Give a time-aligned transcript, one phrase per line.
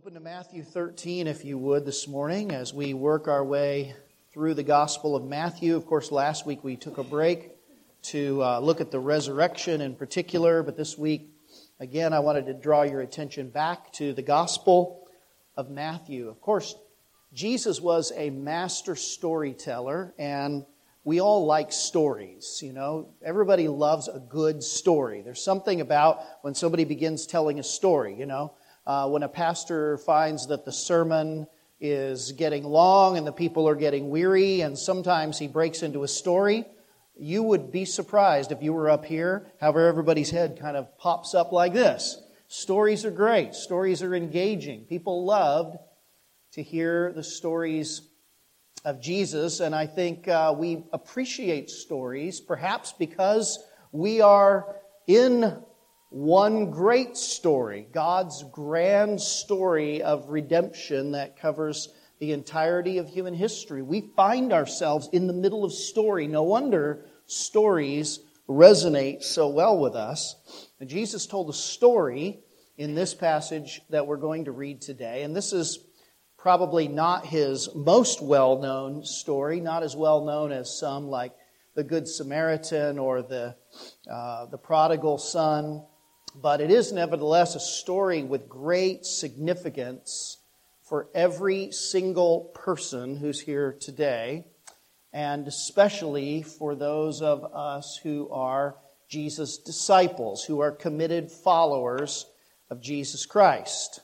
[0.00, 3.94] Open to Matthew 13, if you would, this morning as we work our way
[4.32, 5.76] through the Gospel of Matthew.
[5.76, 7.50] Of course, last week we took a break
[8.04, 11.28] to uh, look at the resurrection in particular, but this week,
[11.80, 15.06] again, I wanted to draw your attention back to the Gospel
[15.54, 16.30] of Matthew.
[16.30, 16.74] Of course,
[17.34, 20.64] Jesus was a master storyteller, and
[21.04, 23.10] we all like stories, you know.
[23.22, 25.20] Everybody loves a good story.
[25.20, 28.54] There's something about when somebody begins telling a story, you know
[28.86, 31.46] uh, when a pastor finds that the sermon
[31.80, 36.08] is getting long and the people are getting weary, and sometimes he breaks into a
[36.08, 36.64] story.
[37.16, 41.34] You would be surprised if you were up here, however, everybody's head kind of pops
[41.34, 42.20] up like this.
[42.48, 44.84] Stories are great, stories are engaging.
[44.84, 45.76] People loved
[46.52, 48.02] to hear the stories
[48.84, 53.62] of Jesus, and I think uh, we appreciate stories perhaps because
[53.92, 54.76] we are
[55.06, 55.62] in
[56.10, 63.80] one great story, God's grand story of redemption that covers the entirety of human history.
[63.80, 66.26] We find ourselves in the middle of story.
[66.26, 68.18] No wonder stories
[68.48, 70.34] resonate so well with us.
[70.80, 72.40] And Jesus told a story
[72.76, 75.22] in this passage that we're going to read today.
[75.22, 75.78] And this is
[76.36, 81.32] probably not his most well known story, not as well known as some like
[81.76, 83.54] the Good Samaritan or the,
[84.10, 85.84] uh, the prodigal son
[86.34, 90.38] but it is nevertheless a story with great significance
[90.82, 94.44] for every single person who's here today,
[95.12, 98.76] and especially for those of us who are
[99.08, 102.26] Jesus' disciples, who are committed followers
[102.70, 104.00] of Jesus Christ.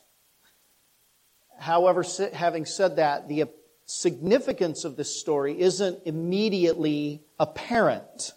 [1.59, 3.47] However, having said that, the
[3.85, 8.33] significance of this story isn't immediately apparent.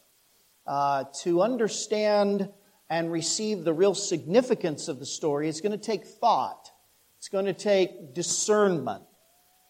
[0.65, 2.47] Uh, to understand
[2.89, 6.71] and receive the real significance of the story, it's going to take thought.
[7.17, 9.03] It's going to take discernment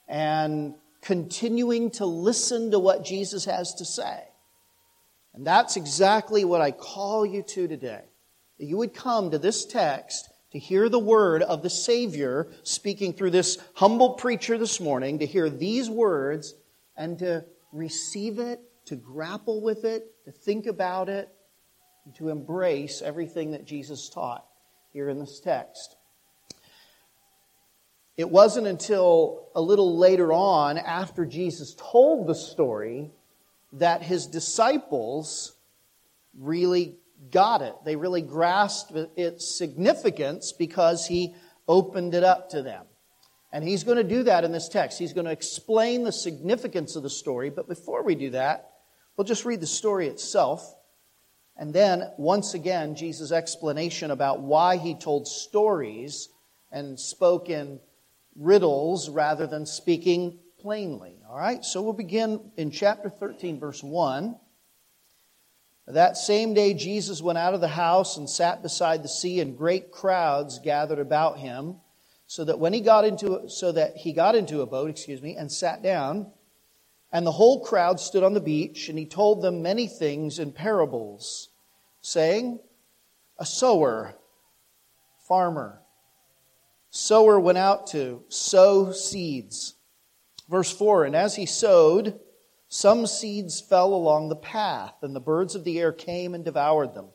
[0.07, 4.23] and continuing to listen to what Jesus has to say.
[5.33, 8.03] And that's exactly what I call you to today.
[8.59, 13.13] That you would come to this text to hear the word of the Savior speaking
[13.13, 16.55] through this humble preacher this morning, to hear these words
[16.97, 21.29] and to receive it, to grapple with it, to think about it,
[22.05, 24.45] and to embrace everything that Jesus taught
[24.91, 25.95] here in this text.
[28.17, 33.11] It wasn't until a little later on, after Jesus told the story,
[33.73, 35.53] that his disciples
[36.37, 36.97] really
[37.31, 37.75] got it.
[37.85, 41.33] They really grasped its significance because he
[41.67, 42.85] opened it up to them.
[43.51, 44.99] And he's going to do that in this text.
[44.99, 47.49] He's going to explain the significance of the story.
[47.49, 48.71] But before we do that,
[49.15, 50.75] we'll just read the story itself.
[51.59, 56.29] And then, once again, Jesus' explanation about why he told stories
[56.71, 57.81] and spoke in
[58.37, 61.17] riddles rather than speaking plainly.
[61.29, 64.37] All right, so we'll begin in chapter 13, verse 1.
[65.87, 69.57] That same day, Jesus went out of the house and sat beside the sea, and
[69.57, 71.75] great crowds gathered about him,
[72.25, 75.35] so that when he got into so that he got into a boat, excuse me,
[75.35, 76.31] and sat down,
[77.11, 80.51] and the whole crowd stood on the beach, and he told them many things in
[80.51, 81.49] parables
[82.01, 82.59] saying,
[83.37, 84.15] A sower,
[85.27, 85.81] farmer.
[86.91, 89.75] Sower went out to sow seeds.
[90.47, 92.19] Verse 4 And as he sowed,
[92.67, 96.93] some seeds fell along the path, and the birds of the air came and devoured
[96.93, 97.07] them.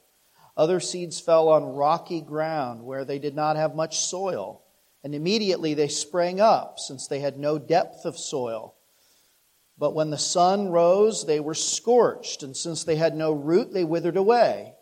[0.57, 4.63] Other seeds fell on rocky ground where they did not have much soil,
[5.05, 8.75] and immediately they sprang up, since they had no depth of soil.
[9.77, 13.85] But when the sun rose, they were scorched, and since they had no root, they
[13.85, 14.75] withered away.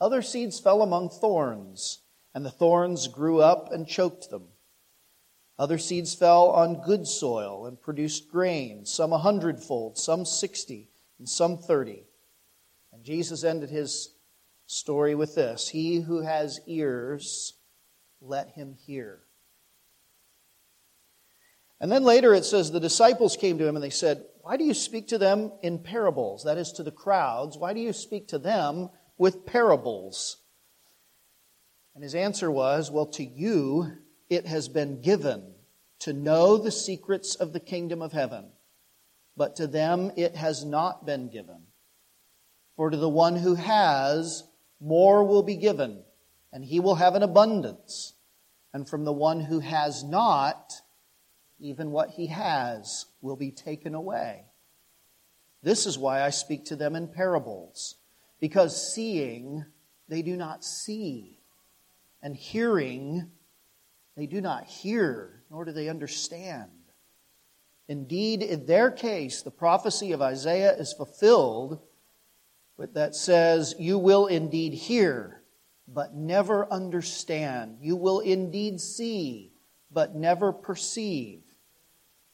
[0.00, 2.02] Other seeds fell among thorns,
[2.34, 4.48] and the thorns grew up and choked them.
[5.58, 11.28] Other seeds fell on good soil and produced grain, some a hundredfold, some sixty, and
[11.28, 12.04] some thirty.
[12.92, 14.14] And Jesus ended his
[14.66, 17.54] story with this He who has ears,
[18.20, 19.20] let him hear.
[21.80, 24.64] And then later it says the disciples came to him and they said, Why do
[24.64, 26.44] you speak to them in parables?
[26.44, 27.56] That is to the crowds.
[27.56, 30.36] Why do you speak to them with parables?
[31.94, 33.92] And his answer was, Well, to you
[34.28, 35.54] it has been given
[36.00, 38.46] to know the secrets of the kingdom of heaven,
[39.36, 41.62] but to them it has not been given.
[42.76, 44.44] For to the one who has,
[44.80, 46.02] more will be given,
[46.52, 48.14] and he will have an abundance.
[48.72, 50.72] And from the one who has not,
[51.60, 54.44] even what he has will be taken away.
[55.62, 57.96] This is why I speak to them in parables,
[58.40, 59.64] because seeing
[60.08, 61.38] they do not see,
[62.22, 63.30] and hearing
[64.16, 66.70] They do not hear, nor do they understand.
[67.88, 71.80] Indeed, in their case, the prophecy of Isaiah is fulfilled,
[72.76, 75.42] but that says, You will indeed hear,
[75.88, 77.78] but never understand.
[77.80, 79.52] You will indeed see,
[79.90, 81.42] but never perceive.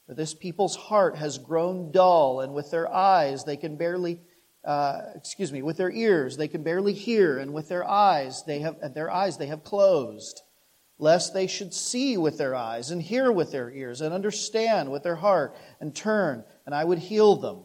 [0.07, 4.21] For this people's heart has grown dull, and with their eyes they can barely,
[4.63, 8.59] uh, excuse me, with their ears they can barely hear, and with their eyes they
[8.59, 10.41] have, their eyes they have closed
[10.99, 15.03] lest they should see with their eyes and hear with their ears and understand with
[15.03, 17.63] their heart and turn, and I would heal them.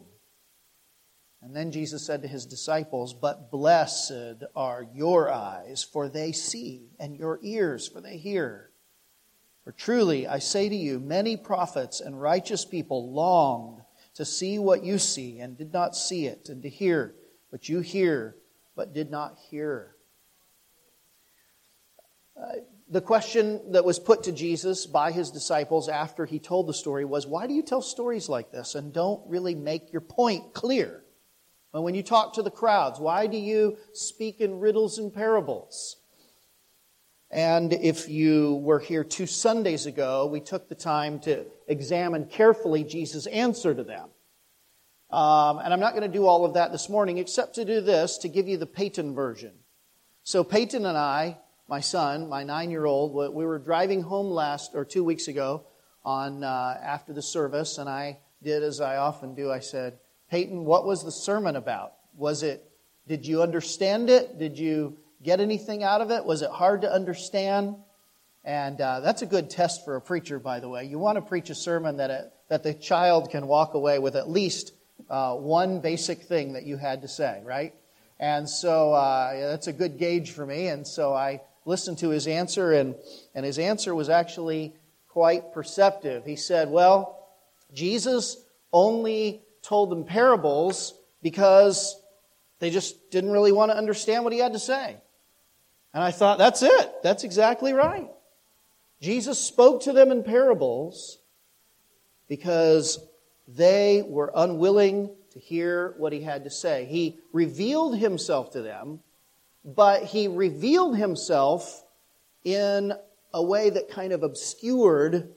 [1.41, 6.91] And then Jesus said to his disciples, But blessed are your eyes, for they see,
[6.99, 8.69] and your ears, for they hear.
[9.63, 13.81] For truly, I say to you, many prophets and righteous people longed
[14.15, 17.15] to see what you see and did not see it, and to hear
[17.49, 18.35] what you hear
[18.75, 19.95] but did not hear.
[22.39, 22.53] Uh,
[22.89, 27.05] the question that was put to Jesus by his disciples after he told the story
[27.05, 31.03] was, Why do you tell stories like this and don't really make your point clear?
[31.73, 35.97] And when you talk to the crowds, why do you speak in riddles and parables?
[37.33, 42.83] And if you were here two Sundays ago, we took the time to examine carefully
[42.83, 44.09] Jesus' answer to them.
[45.09, 47.81] Um, and I'm not going to do all of that this morning, except to do
[47.81, 49.51] this to give you the Peyton version.
[50.23, 54.71] So Peyton and I my son, my nine year old, we were driving home last
[54.75, 55.63] or two weeks ago
[56.03, 59.49] on uh, after the service, and I did as I often do.
[59.51, 59.97] I said,
[60.29, 61.93] Peyton, what was the sermon about?
[62.15, 62.69] Was it,
[63.07, 64.37] did you understand it?
[64.37, 66.25] Did you get anything out of it?
[66.25, 67.75] Was it hard to understand?
[68.43, 70.85] And uh, that's a good test for a preacher, by the way.
[70.85, 74.15] You want to preach a sermon that, it, that the child can walk away with
[74.15, 74.73] at least
[75.09, 77.73] uh, one basic thing that you had to say, right?
[78.19, 80.67] And so uh, yeah, that's a good gauge for me.
[80.67, 82.95] And so I listened to his answer, and,
[83.33, 84.73] and his answer was actually
[85.07, 86.25] quite perceptive.
[86.25, 87.27] He said, Well,
[87.73, 88.37] Jesus
[88.71, 91.99] only told them parables because
[92.59, 94.97] they just didn't really want to understand what he had to say.
[95.93, 97.03] And I thought, that's it.
[97.03, 98.09] That's exactly right.
[99.01, 101.19] Jesus spoke to them in parables
[102.27, 102.99] because
[103.47, 106.85] they were unwilling to hear what he had to say.
[106.85, 108.99] He revealed himself to them
[109.63, 111.83] but he revealed himself
[112.43, 112.93] in
[113.33, 115.33] a way that kind of obscured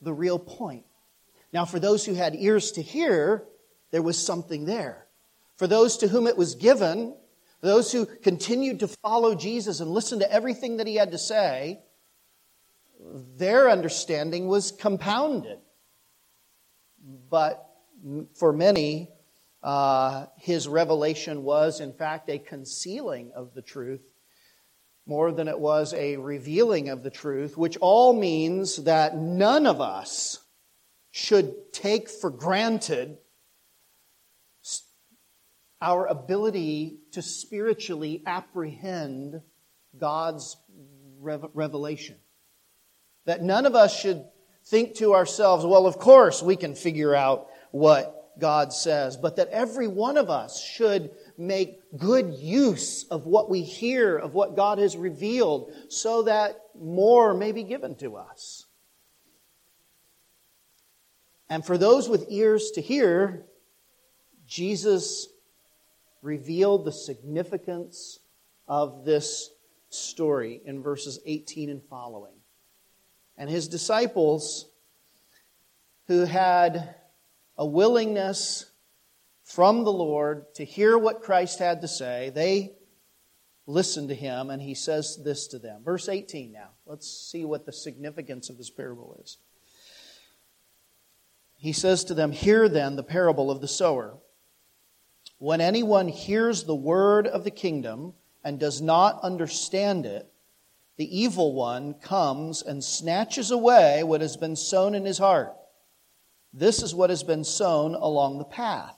[0.00, 0.84] the real point.
[1.52, 3.44] Now, for those who had ears to hear,
[3.90, 5.06] there was something there.
[5.56, 7.16] For those to whom it was given,
[7.60, 11.80] those who continued to follow Jesus and listen to everything that he had to say,
[13.36, 15.58] their understanding was compounded.
[17.30, 17.68] But
[18.34, 19.10] for many,
[19.62, 24.02] uh, his revelation was, in fact, a concealing of the truth
[25.06, 29.80] more than it was a revealing of the truth, which all means that none of
[29.80, 30.40] us
[31.12, 33.16] should take for granted
[35.80, 39.40] our ability to spiritually apprehend
[39.98, 40.58] God's
[41.18, 42.16] revelation.
[43.24, 44.22] That none of us should
[44.66, 49.48] think to ourselves, well, of course we can figure out what God says, but that
[49.48, 54.76] every one of us should make good use of what we hear, of what God
[54.76, 58.66] has revealed, so that more may be given to us.
[61.48, 63.46] And for those with ears to hear,
[64.46, 65.28] Jesus
[66.26, 68.18] revealed the significance
[68.68, 69.50] of this
[69.88, 72.34] story in verses 18 and following.
[73.38, 74.66] And his disciples,
[76.06, 76.94] who had
[77.56, 78.70] a willingness
[79.44, 82.30] from the Lord to hear what Christ had to say.
[82.34, 82.72] They
[83.66, 85.82] listened to him, and he says this to them.
[85.84, 86.70] Verse 18 now.
[86.84, 89.38] Let's see what the significance of this parable is.
[91.56, 94.18] He says to them, Hear then the parable of the sower.
[95.38, 100.32] When anyone hears the word of the kingdom and does not understand it,
[100.96, 105.54] the evil one comes and snatches away what has been sown in his heart.
[106.54, 108.96] This is what has been sown along the path.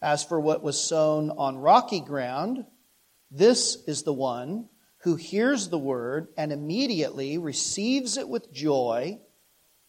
[0.00, 2.64] As for what was sown on rocky ground,
[3.30, 4.68] this is the one
[5.02, 9.20] who hears the word and immediately receives it with joy,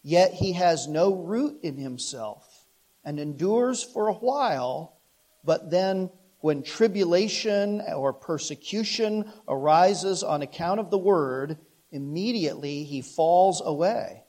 [0.03, 2.62] yet he has no root in himself
[3.05, 4.97] and endures for a while,
[5.43, 6.09] but then
[6.43, 11.57] when tribulation or persecution arises on account of the word,
[11.89, 14.23] immediately he falls away.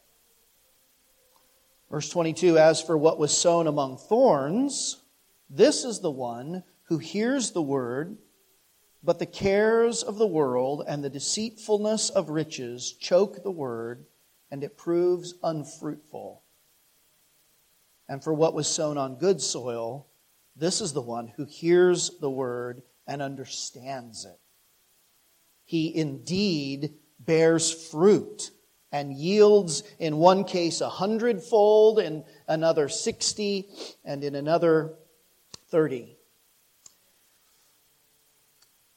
[1.91, 5.03] Verse 22 As for what was sown among thorns,
[5.51, 8.17] this is the one who hears the word,
[9.03, 14.07] But the cares of the world and the deceitfulness of riches choke the word,
[14.53, 16.44] and it proves unfruitful.
[18.15, 20.07] And for what was sown on good soil,
[20.55, 24.39] this is the one who hears the word and understands it.
[25.65, 28.53] He indeed bears fruit
[28.93, 33.69] and yields in one case a hundredfold, in another sixty,
[34.05, 34.95] and in another
[35.67, 36.17] thirty.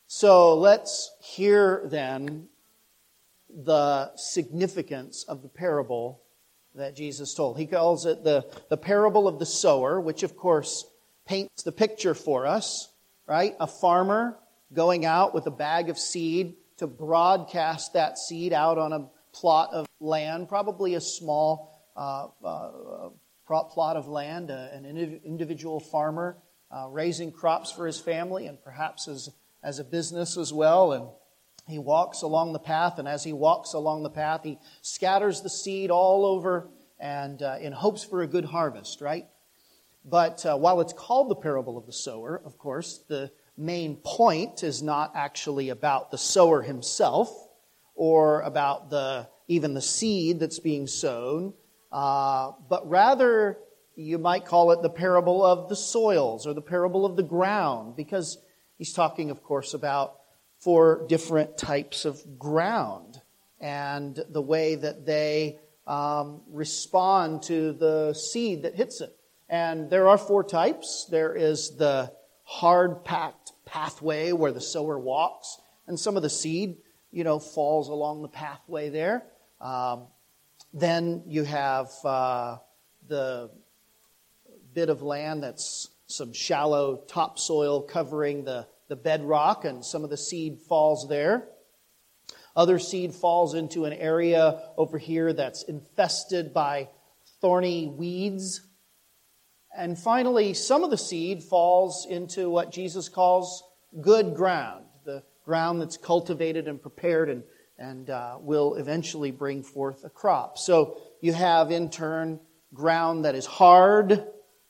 [0.05, 2.49] So let's hear then
[3.49, 6.21] the significance of the parable
[6.77, 7.57] that Jesus told.
[7.57, 10.85] He calls it the, the parable of the sower, which of course
[11.27, 12.91] paints the picture for us,
[13.27, 13.55] right?
[13.59, 14.37] A farmer
[14.73, 19.69] going out with a bag of seed to broadcast that seed out on a plot
[19.73, 23.09] of land, probably a small uh, uh,
[23.45, 24.85] plot of land, uh, an
[25.25, 26.37] individual farmer
[26.71, 29.29] uh, raising crops for his family and perhaps as,
[29.63, 30.91] as a business as well.
[30.91, 31.07] And
[31.67, 35.49] he walks along the path, and as he walks along the path, he scatters the
[35.49, 36.69] seed all over
[36.99, 39.27] and uh, in hopes for a good harvest, right?
[40.03, 44.63] But uh, while it's called the parable of the sower, of course, the main point
[44.63, 47.29] is not actually about the sower himself
[47.95, 51.53] or about the even the seed that's being sown,
[51.91, 53.57] uh, but rather
[53.95, 57.95] you might call it the parable of the soils or the parable of the ground,
[57.95, 58.37] because
[58.77, 60.16] he's talking, of course, about
[60.67, 63.21] four different types of ground
[63.61, 65.57] and the way that they
[65.87, 69.15] um, respond to the seed that hits it.
[69.47, 71.07] And there are four types.
[71.09, 72.11] There is the
[72.43, 75.57] hard packed pathway where the sower walks,
[75.87, 76.75] and some of the seed,
[77.11, 79.23] you know, falls along the pathway there.
[79.61, 80.07] Um,
[80.73, 82.57] then you have uh,
[83.07, 83.51] the
[84.73, 90.17] bit of land that's some shallow topsoil covering the, the bedrock, and some of the
[90.17, 91.49] seed falls there.
[92.55, 96.89] Other seed falls into an area over here that's infested by
[97.39, 98.61] thorny weeds.
[99.77, 103.63] And finally, some of the seed falls into what Jesus calls
[104.01, 107.43] good ground, the ground that's cultivated and prepared and,
[107.77, 110.57] and uh, will eventually bring forth a crop.
[110.57, 112.39] So you have, in turn,
[112.73, 114.25] ground that is hard,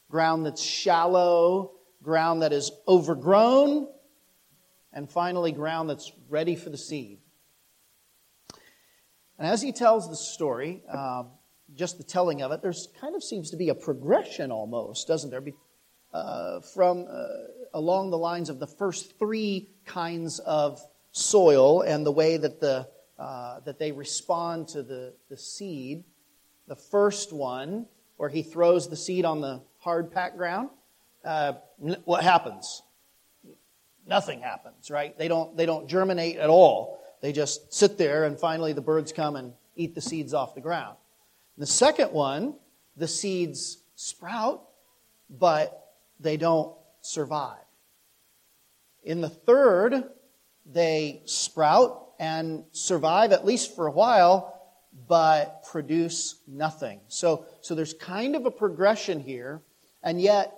[0.10, 1.72] ground that's shallow,
[2.04, 3.88] ground that is overgrown,
[4.98, 7.20] and finally, ground that's ready for the seed.
[9.38, 11.28] And as he tells the story, um,
[11.76, 15.30] just the telling of it, there's kind of seems to be a progression almost, doesn't
[15.30, 15.44] there?
[16.12, 17.28] Uh, from uh,
[17.76, 22.88] along the lines of the first three kinds of soil and the way that the
[23.20, 26.06] uh, that they respond to the, the seed.
[26.68, 27.86] The first one,
[28.16, 30.70] where he throws the seed on the hard packed ground,
[31.24, 31.54] uh,
[32.04, 32.82] what happens?
[34.08, 35.18] Nothing happens, right?
[35.18, 37.04] They don't, they don't germinate at all.
[37.22, 40.62] They just sit there, and finally the birds come and eat the seeds off the
[40.62, 40.96] ground.
[41.58, 42.56] the second one,
[42.96, 44.64] the seeds sprout,
[45.30, 47.58] but they don't survive.
[49.04, 50.04] In the third,
[50.66, 54.54] they sprout and survive at least for a while,
[55.08, 57.00] but produce nothing.
[57.08, 59.62] So, so there's kind of a progression here,
[60.04, 60.54] and yet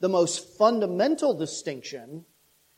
[0.00, 2.24] the most fundamental distinction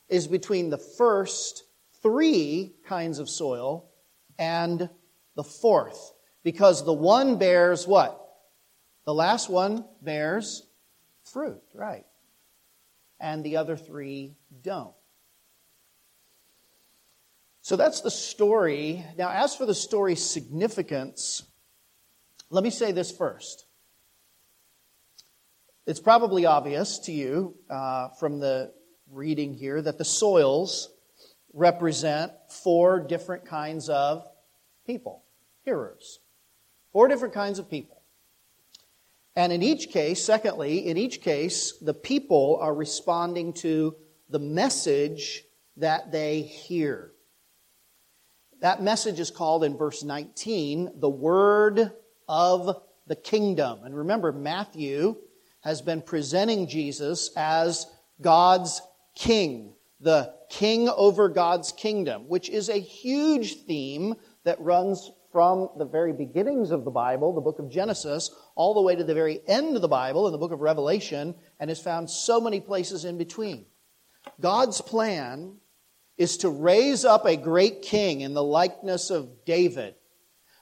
[0.08, 1.64] is between the first
[2.02, 3.88] three kinds of soil
[4.38, 4.88] and
[5.34, 6.12] the fourth.
[6.42, 8.22] Because the one bears what?
[9.04, 10.66] The last one bears
[11.25, 12.06] fruit, right?
[13.18, 14.94] And the other three don't.
[17.62, 19.04] So that's the story.
[19.18, 21.42] Now, as for the story's significance,
[22.48, 23.66] let me say this first.
[25.84, 28.72] It's probably obvious to you uh, from the
[29.10, 30.90] reading here that the soils
[31.52, 34.26] represent four different kinds of
[34.86, 35.22] people,
[35.64, 36.20] hearers.
[36.92, 38.02] Four different kinds of people.
[39.34, 43.94] And in each case, secondly, in each case, the people are responding to
[44.30, 45.44] the message
[45.76, 47.12] that they hear.
[48.60, 51.92] That message is called in verse 19 the word
[52.26, 53.80] of the kingdom.
[53.84, 55.16] And remember, Matthew
[55.60, 57.86] has been presenting Jesus as
[58.20, 58.80] God's
[59.16, 65.85] king, the king over God's kingdom, which is a huge theme that runs from the
[65.85, 69.40] very beginnings of the Bible, the book of Genesis, all the way to the very
[69.49, 73.04] end of the Bible in the book of Revelation, and is found so many places
[73.04, 73.66] in between.
[74.40, 75.56] God's plan
[76.16, 79.94] is to raise up a great king in the likeness of David,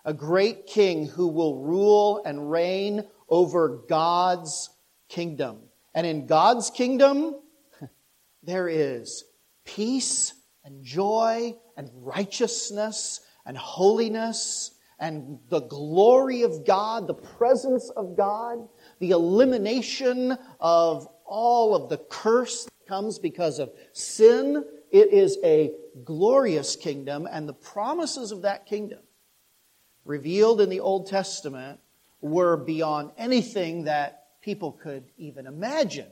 [0.05, 4.71] a great king who will rule and reign over God's
[5.09, 5.59] kingdom.
[5.95, 7.37] And in God's kingdom,
[8.47, 9.25] there is
[9.65, 10.35] peace
[10.65, 18.69] and joy and righteousness and holiness and the glory of God, the presence of God,
[19.01, 24.65] the elimination of all of the curse that comes because of sin.
[24.91, 25.73] It is a
[26.05, 29.01] glorious kingdom, and the promises of that kingdom
[30.05, 31.81] revealed in the Old Testament
[32.21, 36.11] were beyond anything that people could even imagine.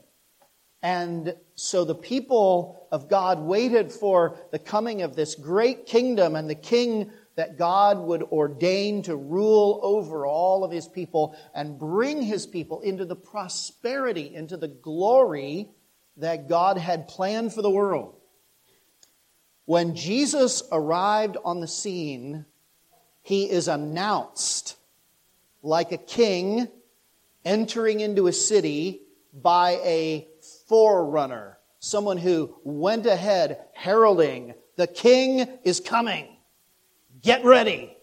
[0.83, 6.49] And so the people of God waited for the coming of this great kingdom and
[6.49, 12.21] the king that God would ordain to rule over all of his people and bring
[12.21, 15.69] his people into the prosperity, into the glory
[16.17, 18.17] that God had planned for the world.
[19.65, 22.45] When Jesus arrived on the scene,
[23.21, 24.75] he is announced
[25.61, 26.67] like a king
[27.45, 30.27] entering into a city by a
[30.73, 36.27] forerunner, someone who went ahead heralding, the king is coming.
[37.21, 37.95] Get ready.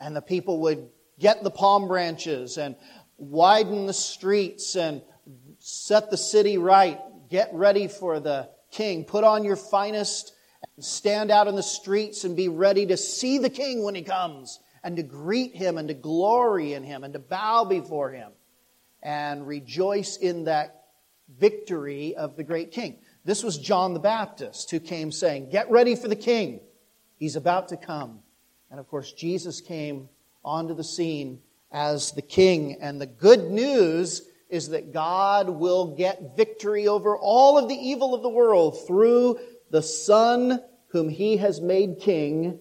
[0.00, 0.88] And the people would
[1.20, 2.74] get the palm branches and
[3.16, 5.02] widen the streets and
[5.60, 6.98] set the city right.
[7.30, 9.04] Get ready for the king.
[9.04, 10.34] Put on your finest
[10.74, 14.02] and stand out in the streets and be ready to see the king when he
[14.02, 18.32] comes and to greet him and to glory in him and to bow before him
[19.00, 20.81] and rejoice in that
[21.38, 22.98] victory of the great king.
[23.24, 26.60] This was John the Baptist who came saying, Get ready for the king.
[27.16, 28.20] He's about to come.
[28.70, 30.08] And of course, Jesus came
[30.44, 32.78] onto the scene as the king.
[32.80, 38.14] And the good news is that God will get victory over all of the evil
[38.14, 39.38] of the world through
[39.70, 42.58] the Son whom he has made king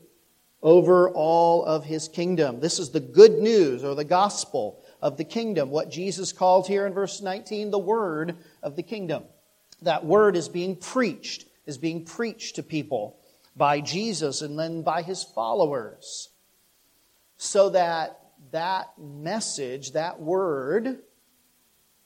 [0.63, 2.60] over all of his kingdom.
[2.60, 6.86] This is the good news or the gospel of the kingdom, what Jesus called here
[6.86, 9.24] in verse 19 the word of the kingdom.
[9.82, 13.18] That word is being preached, is being preached to people
[13.56, 16.30] by Jesus and then by his followers.
[17.38, 18.18] So that
[18.51, 21.00] that message, that word,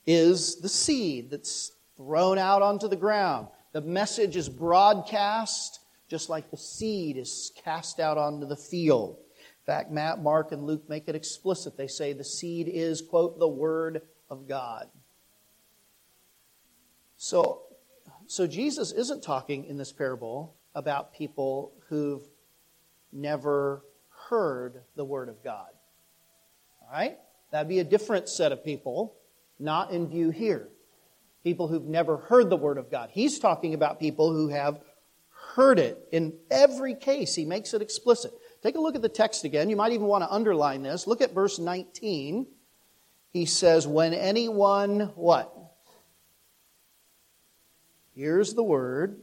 [0.06, 3.47] is the seed that's thrown out onto the ground.
[3.71, 9.17] The message is broadcast just like the seed is cast out onto the field.
[9.39, 11.77] In fact, Matt, Mark, and Luke make it explicit.
[11.77, 14.88] They say the seed is, quote, the word of God.
[17.17, 17.62] So,
[18.28, 22.23] so Jesus isn't talking in this parable about people who've
[23.12, 23.84] never
[24.30, 25.69] heard the word of God.
[26.82, 27.17] All right?
[27.51, 29.15] That'd be a different set of people,
[29.60, 30.67] not in view here.
[31.43, 33.10] People who've never heard the word of God.
[33.12, 34.80] He's talking about people who have
[35.54, 36.08] heard it.
[36.12, 38.34] In every case, he makes it explicit.
[38.62, 39.69] Take a look at the text again.
[39.69, 41.06] You might even want to underline this.
[41.08, 42.47] Look at verse 19.
[43.32, 45.54] He says, When anyone, what?
[48.15, 49.19] Hears the word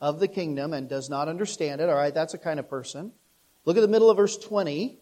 [0.00, 1.88] of the kingdom and does not understand it.
[1.88, 3.12] All right, that's a kind of person.
[3.64, 4.98] Look at the middle of verse 20.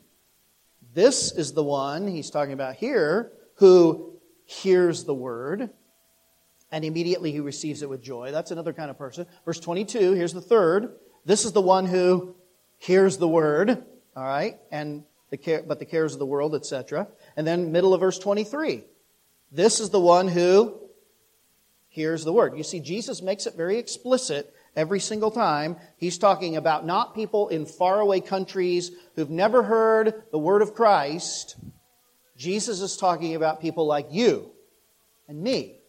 [0.94, 4.14] This is the one he's talking about here who
[4.46, 5.70] hears the word
[6.72, 8.30] and immediately he receives it with joy.
[8.32, 9.26] That's another kind of person.
[9.44, 10.94] Verse 22, here's the third.
[11.24, 12.34] This is the one who
[12.78, 13.84] hears the word,
[14.16, 17.08] all right, and the care, but the cares of the world, etc.
[17.36, 18.84] And then middle of verse 23.
[19.52, 20.80] This is the one who
[21.90, 22.56] hears the word.
[22.56, 25.76] You see, Jesus makes it very explicit every single time.
[25.98, 31.56] He's talking about not people in faraway countries who've never heard the word of Christ.
[32.38, 34.50] Jesus is talking about people like you
[35.28, 35.80] and me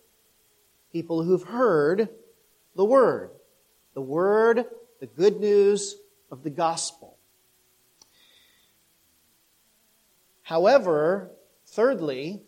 [0.91, 2.09] people who've heard
[2.75, 3.31] the Word.
[3.93, 4.65] The Word,
[4.99, 5.95] the good news
[6.29, 7.17] of the gospel.
[10.43, 11.31] However,
[11.67, 12.41] thirdly,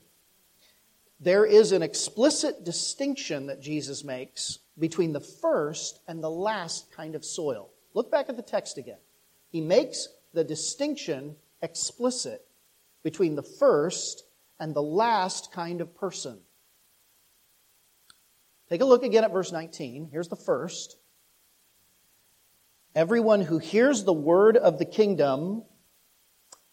[1.24, 7.16] there is an explicit distinction that Jesus makes between the first and the last kind
[7.16, 7.70] of soil.
[7.94, 8.98] Look back at the text again.
[9.50, 12.46] He makes the distinction explicit
[13.04, 14.26] between the first
[14.60, 16.40] and the last kind of person.
[18.70, 20.10] Take a look again at verse 19.
[20.12, 20.98] Here's the first.
[22.96, 25.64] Everyone who hears the word of the kingdom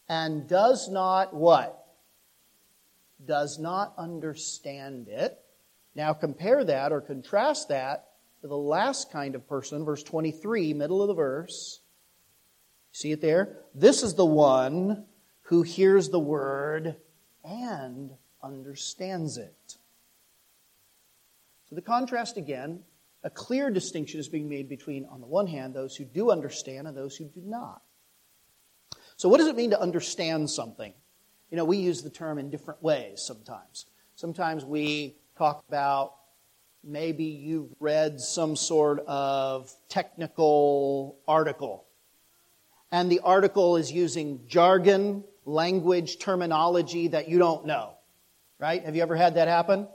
[0.09, 1.80] and does not what?
[3.27, 5.39] Does not understand it.
[5.95, 8.09] Now compare that or contrast that
[8.41, 11.81] to the last kind of person, verse 23, middle of the verse.
[12.93, 13.59] See it there?
[13.75, 15.05] This is the one
[15.43, 16.97] who hears the word
[17.45, 19.77] and understands it.
[21.69, 22.81] So the contrast again,
[23.23, 26.89] a clear distinction is being made between, on the one hand, those who do understand
[26.89, 27.83] and those who do not.
[29.17, 30.95] So, what does it mean to understand something?
[31.51, 33.87] You know, we use the term in different ways sometimes.
[34.15, 36.15] Sometimes we talk about
[36.85, 41.85] maybe you've read some sort of technical article.
[42.93, 47.95] And the article is using jargon, language, terminology that you don't know.
[48.59, 48.85] Right?
[48.85, 49.89] Have you ever had that happen?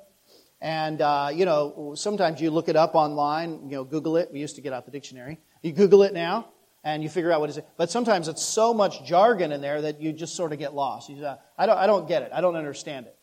[0.61, 4.29] And, uh, you know, sometimes you look it up online, you know, Google it.
[4.31, 5.37] We used to get out the dictionary.
[5.61, 6.47] You Google it now,
[6.85, 7.63] and you figure out what it is.
[7.77, 11.09] But sometimes it's so much jargon in there that you just sort of get lost.
[11.09, 12.31] You say, I, don't, I don't get it.
[12.31, 13.17] I don't understand it.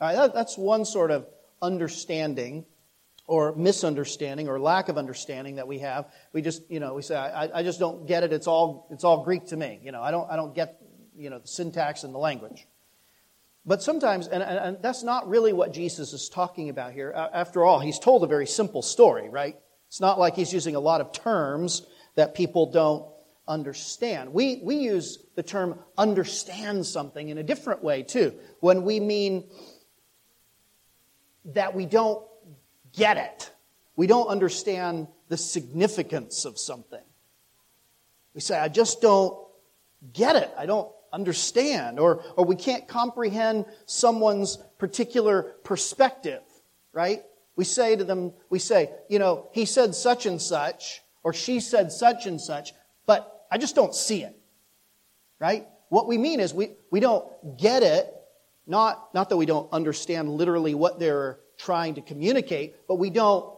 [0.00, 1.26] All right, that, that's one sort of
[1.60, 2.64] understanding
[3.26, 6.06] or misunderstanding or lack of understanding that we have.
[6.32, 8.32] We just, you know, we say, I, I just don't get it.
[8.32, 9.80] It's all, it's all Greek to me.
[9.82, 10.80] You know, I don't, I don't get,
[11.16, 12.66] you know, the syntax and the language.
[13.66, 17.12] But sometimes, and, and, that's not really what Jesus is talking about here.
[17.12, 19.56] After all, he's told a very simple story, right?
[19.88, 21.84] It's not like he's using a lot of terms
[22.20, 23.06] that people don't
[23.48, 24.30] understand.
[24.34, 29.48] We, we use the term understand something in a different way, too, when we mean
[31.46, 32.22] that we don't
[32.92, 33.50] get it.
[33.96, 37.00] We don't understand the significance of something.
[38.34, 39.34] We say, I just don't
[40.12, 40.50] get it.
[40.58, 41.98] I don't understand.
[41.98, 46.42] Or, or we can't comprehend someone's particular perspective,
[46.92, 47.22] right?
[47.56, 51.60] We say to them, we say, you know, he said such and such, or she
[51.60, 52.72] said such and such,
[53.06, 54.38] but I just don't see it,
[55.38, 55.66] right?
[55.88, 57.26] What we mean is we, we don't
[57.58, 58.12] get it,
[58.66, 63.52] not, not that we don't understand literally what they're trying to communicate, but we don't,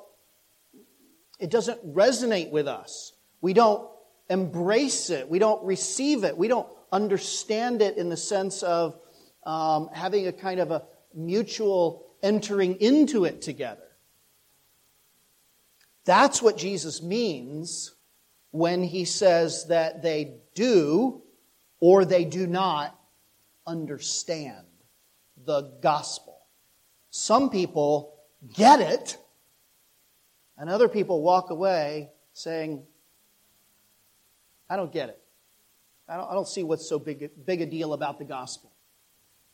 [1.38, 3.12] it doesn't resonate with us.
[3.40, 3.88] We don't
[4.30, 5.28] embrace it.
[5.28, 6.36] We don't receive it.
[6.36, 8.98] We don't understand it in the sense of
[9.44, 13.81] um, having a kind of a mutual entering into it together.
[16.04, 17.94] That's what Jesus means
[18.50, 21.22] when he says that they do
[21.80, 22.98] or they do not
[23.66, 24.66] understand
[25.44, 26.38] the gospel.
[27.10, 28.14] Some people
[28.54, 29.18] get it,
[30.56, 32.84] and other people walk away saying,
[34.68, 35.18] I don't get it.
[36.08, 38.72] I don't, I don't see what's so big, big a deal about the gospel.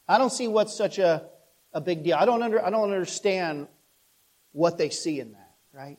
[0.08, 1.24] I don't see what's such a,
[1.72, 2.16] a big deal.
[2.16, 3.68] I don't, under, I don't understand
[4.52, 5.98] what they see in that, right?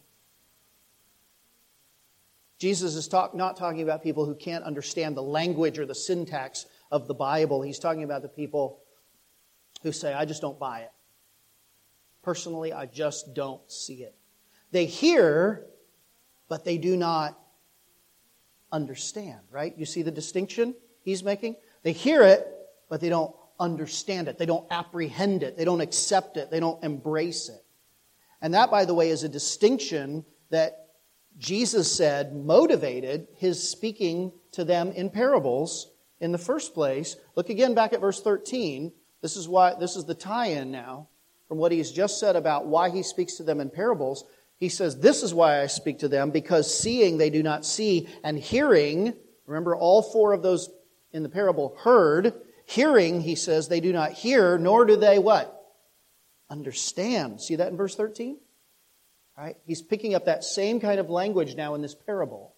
[2.60, 6.65] Jesus is talk, not talking about people who can't understand the language or the syntax
[6.91, 7.62] of the Bible.
[7.62, 8.82] He's talking about the people
[9.82, 10.91] who say, I just don't buy it.
[12.22, 14.13] Personally, I just don't see it.
[14.72, 15.65] They hear,
[16.50, 17.39] but they do not
[18.74, 19.74] understand, right?
[19.78, 21.56] You see the distinction he's making?
[21.84, 22.45] They hear it,
[22.89, 24.38] but they don't understand it.
[24.38, 25.56] They don't apprehend it.
[25.56, 26.52] They don't accept it.
[26.52, 27.63] They don't embrace it.
[28.41, 30.79] And that, by the way, is a distinction that
[31.39, 37.15] Jesus said motivated his speaking to them in parables in the first place.
[37.36, 38.91] Look again back at verse 13.
[39.21, 41.08] This is why this is the tie-in now
[41.47, 44.25] from what he's just said about why he speaks to them in parables.
[44.58, 48.08] He says, This is why I speak to them, because seeing they do not see,
[48.23, 49.13] and hearing,
[49.47, 50.69] remember all four of those
[51.12, 52.34] in the parable heard,
[52.65, 55.56] hearing, he says, they do not hear, nor do they what?
[56.49, 57.41] Understand.
[57.41, 58.38] See that in verse 13?
[59.39, 59.56] Right?
[59.65, 62.54] He's picking up that same kind of language now in this parable.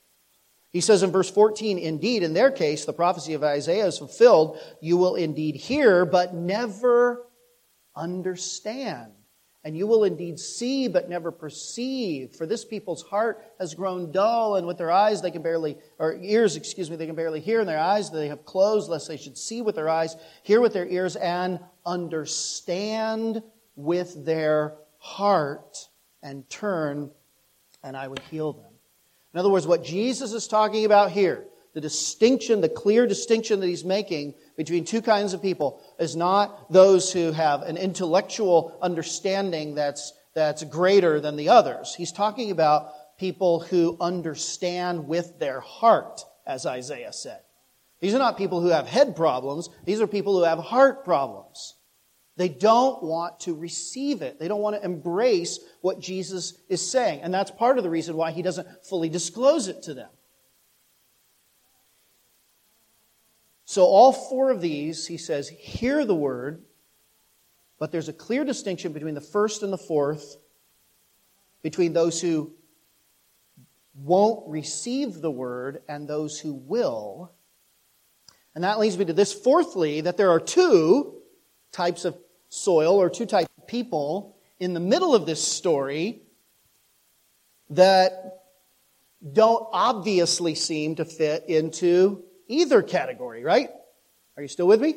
[0.72, 4.58] He says in verse 14, Indeed, in their case, the prophecy of Isaiah is fulfilled.
[4.82, 7.28] You will indeed hear, but never
[7.96, 9.12] understand.
[9.64, 12.32] And you will indeed see, but never perceive.
[12.36, 16.16] For this people's heart has grown dull, and with their eyes they can barely, or
[16.16, 19.18] ears, excuse me, they can barely hear, and their eyes they have closed, lest they
[19.18, 23.44] should see with their eyes, hear with their ears, and understand
[23.76, 25.90] with their heart,
[26.24, 27.12] and turn,
[27.84, 28.72] and I would heal them.
[29.34, 33.68] In other words, what Jesus is talking about here, the distinction, the clear distinction that
[33.68, 39.74] he's making between two kinds of people is not those who have an intellectual understanding
[39.74, 41.96] that's, that's greater than the others.
[41.96, 47.40] He's talking about people who understand with their heart, as Isaiah said.
[48.02, 51.76] These are not people who have head problems, these are people who have heart problems.
[52.38, 54.40] They don't want to receive it.
[54.40, 57.22] They don't want to embrace what Jesus is saying.
[57.22, 60.10] And that's part of the reason why he doesn't fully disclose it to them.
[63.66, 66.64] So, all four of these, he says, hear the word,
[67.80, 70.36] but there's a clear distinction between the first and the fourth,
[71.62, 72.52] between those who
[73.96, 77.32] won't receive the word and those who will.
[78.56, 81.21] And that leads me to this fourthly, that there are two
[81.72, 82.18] types of
[82.50, 86.22] soil or two types of people in the middle of this story
[87.70, 88.44] that
[89.34, 93.70] don't obviously seem to fit into either category, right?
[94.36, 94.96] Are you still with me?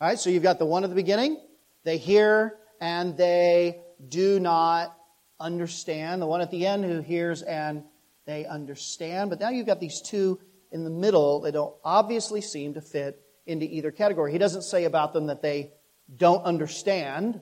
[0.00, 1.40] All right, so you've got the one at the beginning.
[1.82, 4.96] They hear and they do not
[5.40, 6.22] understand.
[6.22, 7.82] The one at the end who hears and
[8.26, 9.30] they understand.
[9.30, 10.40] But now you've got these two
[10.72, 14.32] in the middle that don't obviously seem to fit into either category.
[14.32, 15.72] He doesn't say about them that they
[16.16, 17.40] don't understand,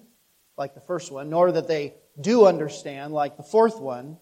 [0.56, 4.18] like the first one, nor that they do understand, like the fourth one.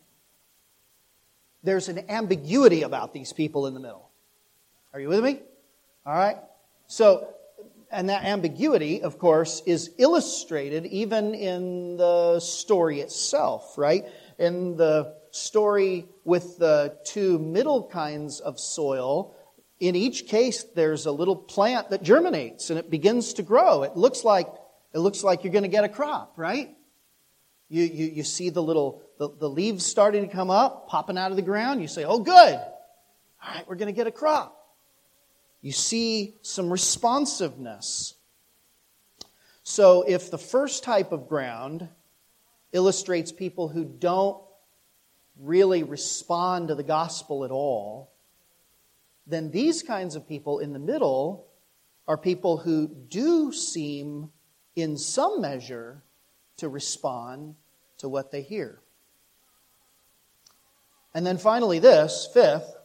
[1.62, 4.09] There's an ambiguity about these people in the middle.
[4.92, 5.40] Are you with me?
[6.07, 6.38] All right?
[6.87, 7.35] So,
[7.90, 14.07] and that ambiguity, of course, is illustrated even in the story itself, right?
[14.38, 19.35] In the story with the two middle kinds of soil,
[19.80, 23.82] in each case there's a little plant that germinates and it begins to grow.
[23.82, 24.46] It looks like
[24.92, 26.76] it looks like you're going to get a crop, right?
[27.68, 31.30] You, you, you see the little the, the leaves starting to come up, popping out
[31.30, 31.80] of the ground.
[31.80, 32.54] You say, "Oh, good!
[32.54, 34.56] All right, we're going to get a crop."
[35.62, 38.14] You see some responsiveness.
[39.62, 41.88] So, if the first type of ground
[42.72, 44.42] illustrates people who don't
[45.38, 48.10] really respond to the gospel at all,
[49.30, 51.46] then these kinds of people in the middle
[52.08, 54.30] are people who do seem,
[54.74, 56.02] in some measure,
[56.56, 57.54] to respond
[57.98, 58.80] to what they hear.
[61.14, 62.76] And then finally, this, fifth,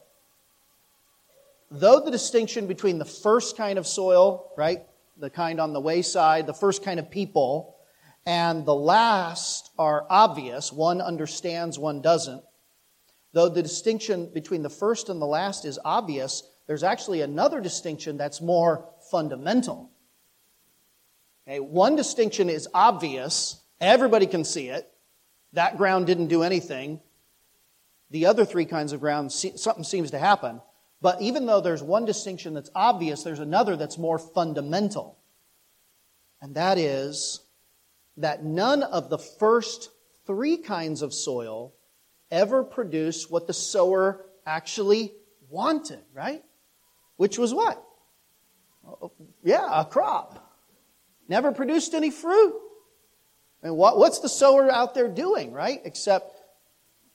[1.70, 4.82] though the distinction between the first kind of soil, right,
[5.16, 7.76] the kind on the wayside, the first kind of people,
[8.24, 12.42] and the last are obvious, one understands, one doesn't,
[13.36, 18.16] though the distinction between the first and the last is obvious, there's actually another distinction
[18.16, 19.90] that's more fundamental.
[21.46, 24.90] Okay, one distinction is obvious, everybody can see it.
[25.52, 26.98] That ground didn't do anything.
[28.08, 30.62] The other three kinds of ground, something seems to happen.
[31.02, 35.18] But even though there's one distinction that's obvious, there's another that's more fundamental.
[36.40, 37.40] And that is
[38.16, 39.90] that none of the first
[40.26, 41.74] three kinds of soil
[42.30, 45.12] ever produce what the sower actually
[45.48, 46.42] wanted, right?
[47.16, 47.82] Which was what?
[49.42, 50.42] Yeah, a crop.
[51.28, 52.54] Never produced any fruit.
[53.62, 55.80] And what, what's the sower out there doing, right?
[55.84, 56.32] Except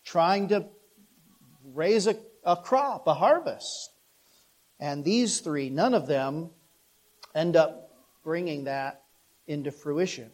[0.04, 0.66] trying to
[1.74, 3.92] raise a, a crop, a harvest.
[4.80, 6.50] And these three, none of them
[7.36, 7.92] end up
[8.24, 9.04] bringing that
[9.48, 10.32] into fruition.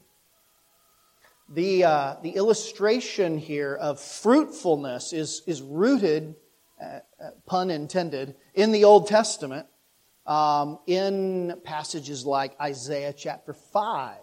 [1.49, 6.35] The, uh, the illustration here of fruitfulness is, is rooted,
[6.81, 9.65] uh, uh, pun intended, in the Old Testament
[10.25, 14.17] um, in passages like Isaiah chapter 5,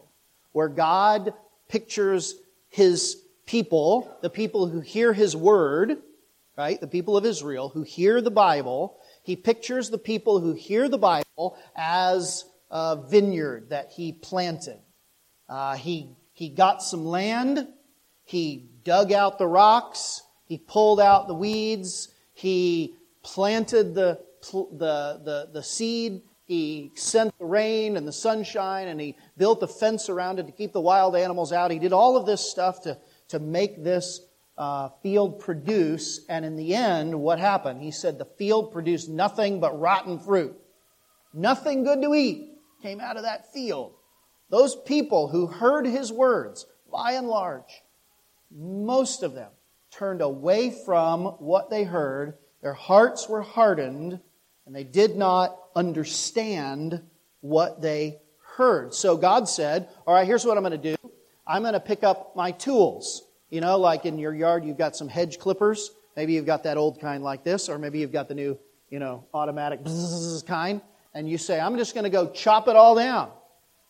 [0.52, 1.32] where God
[1.68, 2.34] pictures
[2.68, 5.96] his people, the people who hear his word,
[6.58, 6.80] right?
[6.80, 8.98] The people of Israel who hear the Bible.
[9.22, 14.78] He pictures the people who hear the Bible as a vineyard that he planted.
[15.48, 17.68] Uh, he he got some land,
[18.25, 24.20] he dug out the rocks, he pulled out the weeds, he planted the,
[24.53, 29.66] the, the, the seed, he sent the rain and the sunshine, and he built a
[29.66, 31.70] fence around it to keep the wild animals out.
[31.70, 34.20] He did all of this stuff to, to make this
[34.59, 37.81] uh, field produce, and in the end, what happened?
[37.81, 40.55] He said the field produced nothing but rotten fruit.
[41.33, 42.51] Nothing good to eat
[42.83, 43.94] came out of that field.
[44.50, 47.83] Those people who heard his words, by and large,
[48.50, 49.50] most of them
[49.90, 52.35] turned away from what they heard.
[52.62, 54.20] Their hearts were hardened,
[54.66, 57.02] and they did not understand
[57.40, 58.20] what they
[58.57, 58.94] heard.
[58.94, 61.11] So God said, All right, here's what I'm going to do
[61.46, 63.22] I'm going to pick up my tools.
[63.50, 65.90] You know, like in your yard, you've got some hedge clippers.
[66.16, 68.98] Maybe you've got that old kind like this, or maybe you've got the new, you
[68.98, 69.80] know, automatic
[70.46, 70.80] kind.
[71.12, 73.30] And you say, I'm just going to go chop it all down.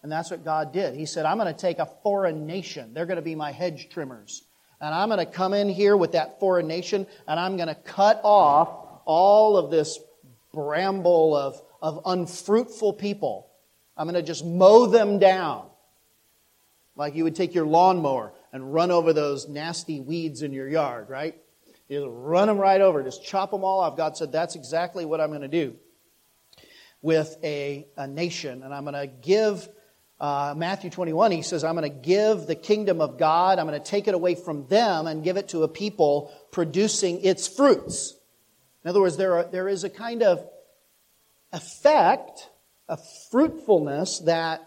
[0.04, 0.94] And that's what God did.
[0.94, 2.92] He said, I'm going to take a foreign nation.
[2.92, 4.42] They're going to be my hedge trimmers.
[4.78, 7.74] And I'm going to come in here with that foreign nation and I'm going to
[7.74, 9.98] cut off all of this
[10.52, 13.48] bramble of, of unfruitful people.
[13.96, 15.64] I'm going to just mow them down.
[16.96, 21.08] Like you would take your lawnmower and run over those nasty weeds in your yard,
[21.08, 21.34] right?
[21.88, 23.96] You just run them right over, just chop them all off.
[23.96, 25.76] God said, That's exactly what I'm going to do
[27.00, 28.62] with a, a nation.
[28.62, 29.66] And I'm going to give
[30.24, 33.78] uh, Matthew 21, he says, I'm going to give the kingdom of God, I'm going
[33.78, 38.14] to take it away from them and give it to a people producing its fruits.
[38.82, 40.42] In other words, there, are, there is a kind of
[41.52, 42.48] effect,
[42.88, 42.96] a
[43.30, 44.66] fruitfulness that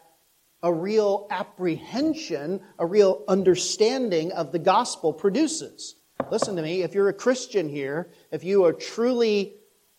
[0.61, 5.95] a real apprehension, a real understanding of the gospel produces.
[6.29, 9.55] Listen to me, if you're a Christian here, if you are truly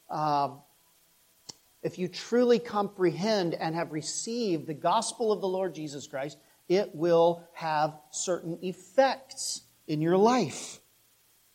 [0.08, 0.50] uh,
[1.88, 6.36] if you truly comprehend and have received the gospel of the Lord Jesus Christ,
[6.68, 10.80] it will have certain effects in your life.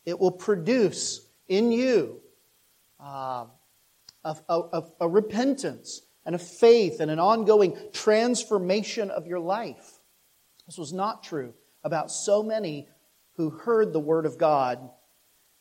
[0.08, 2.20] It will produce in you
[3.00, 3.46] uh,
[4.24, 10.00] a, a, a repentance and a faith and an ongoing transformation of your life.
[10.66, 12.88] This was not true about so many
[13.36, 14.90] who heard the word of God.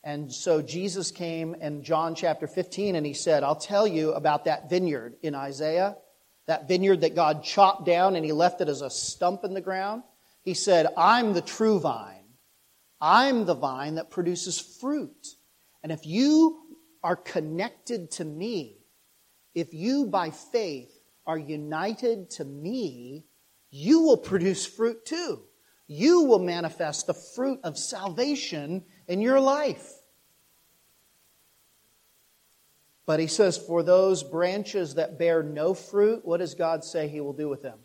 [0.05, 4.47] And so Jesus came in John chapter 15 and he said, I'll tell you about
[4.47, 5.97] that vineyard in Isaiah,
[6.47, 9.61] that vineyard that God chopped down and he left it as a stump in the
[9.61, 10.03] ground.
[10.43, 12.25] He said, I'm the true vine.
[13.01, 15.37] I'm the vine that produces fruit.
[15.83, 16.59] And if you
[17.03, 18.79] are connected to me,
[19.55, 20.93] if you by faith
[21.27, 23.25] are united to me,
[23.71, 25.43] you will produce fruit too.
[25.87, 29.93] You will manifest the fruit of salvation in your life.
[33.05, 37.21] But he says, for those branches that bear no fruit, what does God say he
[37.21, 37.79] will do with them?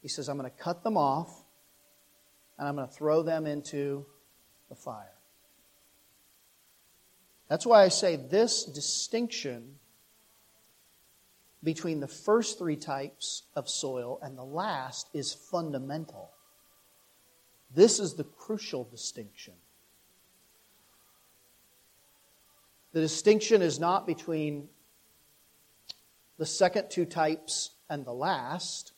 [0.00, 1.44] He says, I'm going to cut them off
[2.58, 4.06] and I'm going to throw them into
[4.70, 5.12] the fire.
[7.48, 9.74] That's why I say this distinction
[11.62, 16.30] between the first three types of soil and the last is fundamental.
[17.74, 19.52] This is the crucial distinction.
[22.96, 24.70] The distinction is not between
[26.38, 28.92] the second two types and the last.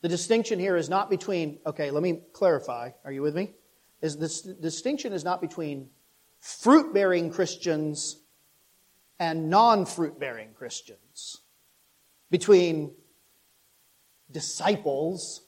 [0.00, 2.92] The distinction here is not between, okay, let me clarify.
[3.04, 3.52] Are you with me?
[4.00, 5.90] Is this distinction is not between
[6.40, 8.16] fruit bearing Christians
[9.18, 11.42] and non fruit bearing Christians,
[12.30, 12.92] between
[14.30, 15.42] disciples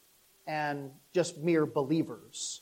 [0.47, 2.61] and just mere believers,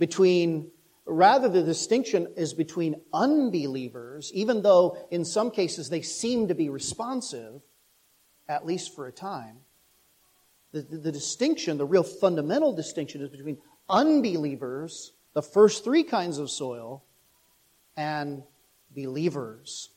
[0.00, 0.72] between
[1.06, 6.70] Rather, the distinction is between unbelievers, even though in some cases they seem to be
[6.70, 7.60] responsive,
[8.48, 9.58] at least for a time.
[10.72, 16.38] The, the, the, distinction, the real fundamental distinction, is between unbelievers, the first three kinds
[16.38, 17.04] of soil,
[17.96, 18.42] and
[18.94, 19.90] believers,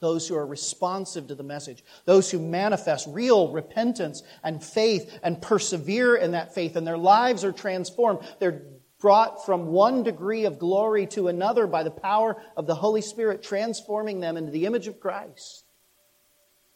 [0.00, 5.42] those who are responsive to the message, those who manifest real repentance and faith and
[5.42, 8.20] persevere in that faith, and their lives are transformed.
[8.38, 8.62] They're
[9.00, 13.42] brought from one degree of glory to another by the power of the Holy Spirit,
[13.42, 15.64] transforming them into the image of Christ.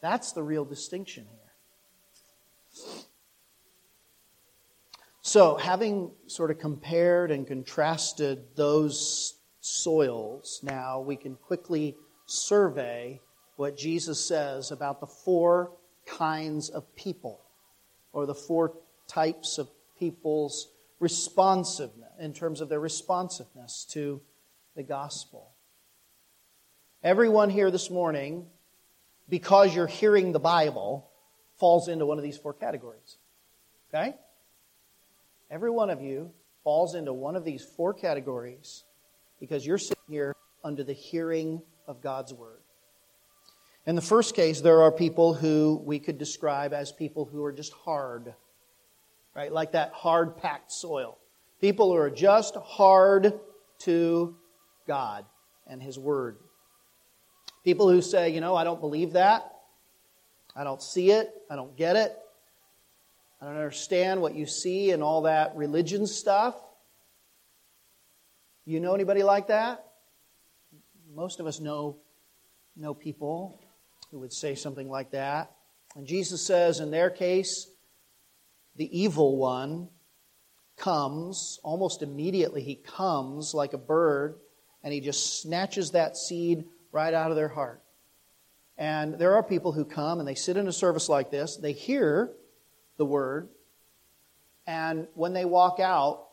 [0.00, 1.38] That's the real distinction here.
[5.22, 13.20] So, having sort of compared and contrasted those soils, now we can quickly survey
[13.56, 15.70] what Jesus says about the four
[16.06, 17.40] kinds of people,
[18.12, 18.72] or the four
[19.06, 24.20] types of people's responsiveness, in terms of their responsiveness to
[24.76, 25.50] the gospel.
[27.02, 28.46] Everyone here this morning,
[29.28, 31.10] because you're hearing the Bible,
[31.58, 33.18] falls into one of these four categories.
[33.92, 34.14] Okay?
[35.50, 36.32] Every one of you
[36.64, 38.84] falls into one of these four categories
[39.40, 42.60] because you're sitting here under the hearing of God's word.
[43.84, 47.52] In the first case, there are people who we could describe as people who are
[47.52, 48.32] just hard,
[49.34, 49.52] right?
[49.52, 51.18] Like that hard packed soil.
[51.62, 53.38] People who are just hard
[53.82, 54.36] to
[54.88, 55.24] God
[55.68, 56.38] and His Word.
[57.64, 59.48] People who say, you know, I don't believe that.
[60.56, 61.32] I don't see it.
[61.48, 62.18] I don't get it.
[63.40, 66.56] I don't understand what you see and all that religion stuff.
[68.64, 69.84] You know anybody like that?
[71.14, 71.98] Most of us know,
[72.76, 73.60] know people
[74.10, 75.52] who would say something like that.
[75.94, 77.68] And Jesus says, in their case,
[78.74, 79.88] the evil one
[80.82, 84.34] comes, almost immediately, he comes like a bird
[84.82, 87.82] and he just snatches that seed right out of their heart.
[88.76, 91.72] And there are people who come and they sit in a service like this, they
[91.72, 92.32] hear
[92.96, 93.48] the word,
[94.66, 96.26] and when they walk out,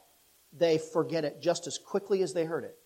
[0.52, 2.78] they forget it just as quickly as they heard it.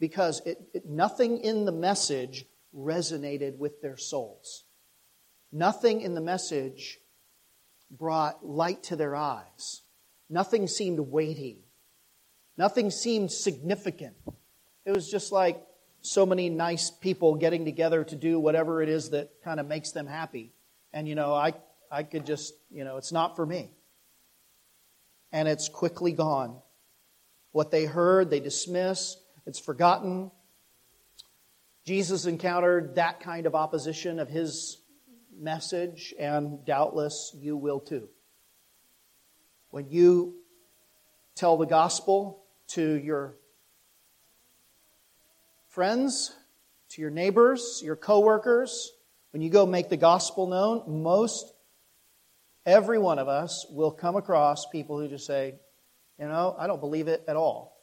[0.00, 2.44] Because it, it, nothing in the message
[2.76, 4.64] resonated with their souls.
[5.52, 6.98] Nothing in the message
[7.88, 9.82] brought light to their eyes.
[10.28, 11.64] Nothing seemed weighty.
[12.56, 14.16] Nothing seemed significant.
[14.84, 15.62] It was just like
[16.00, 19.92] so many nice people getting together to do whatever it is that kind of makes
[19.92, 20.52] them happy.
[20.92, 21.54] And, you know, I,
[21.90, 23.70] I could just, you know, it's not for me
[25.32, 26.56] and it's quickly gone.
[27.52, 29.16] What they heard, they dismiss,
[29.46, 30.30] it's forgotten.
[31.84, 34.78] Jesus encountered that kind of opposition of his
[35.38, 38.08] message, and doubtless you will too.
[39.76, 40.36] When you
[41.34, 43.34] tell the gospel to your
[45.68, 46.34] friends,
[46.92, 48.90] to your neighbors, your coworkers,
[49.32, 51.52] when you go make the gospel known, most
[52.64, 55.56] Every one of us will come across people who just say,
[56.18, 57.78] You know, I don't believe it at all.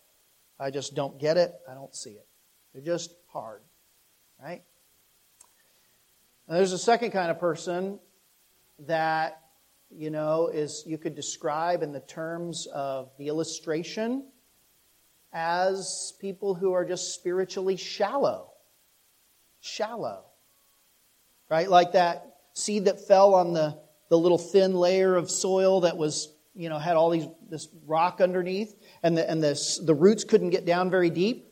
[0.60, 1.54] I just don't get it.
[1.70, 2.26] I don't see it.
[2.74, 3.62] They're just hard,
[4.44, 4.64] right?
[6.48, 8.00] Now, there's a second kind of person
[8.88, 9.43] that,
[9.96, 14.26] you know, is you could describe in the terms of the illustration
[15.34, 18.52] as people who are just spiritually shallow.
[19.62, 20.26] Shallow.
[21.50, 21.70] Right?
[21.70, 23.80] Like that seed that fell on the,
[24.10, 28.22] the little thin layer of soil that was, you know, had all these this rock
[28.22, 31.52] underneath, and the and this the roots couldn't get down very deep.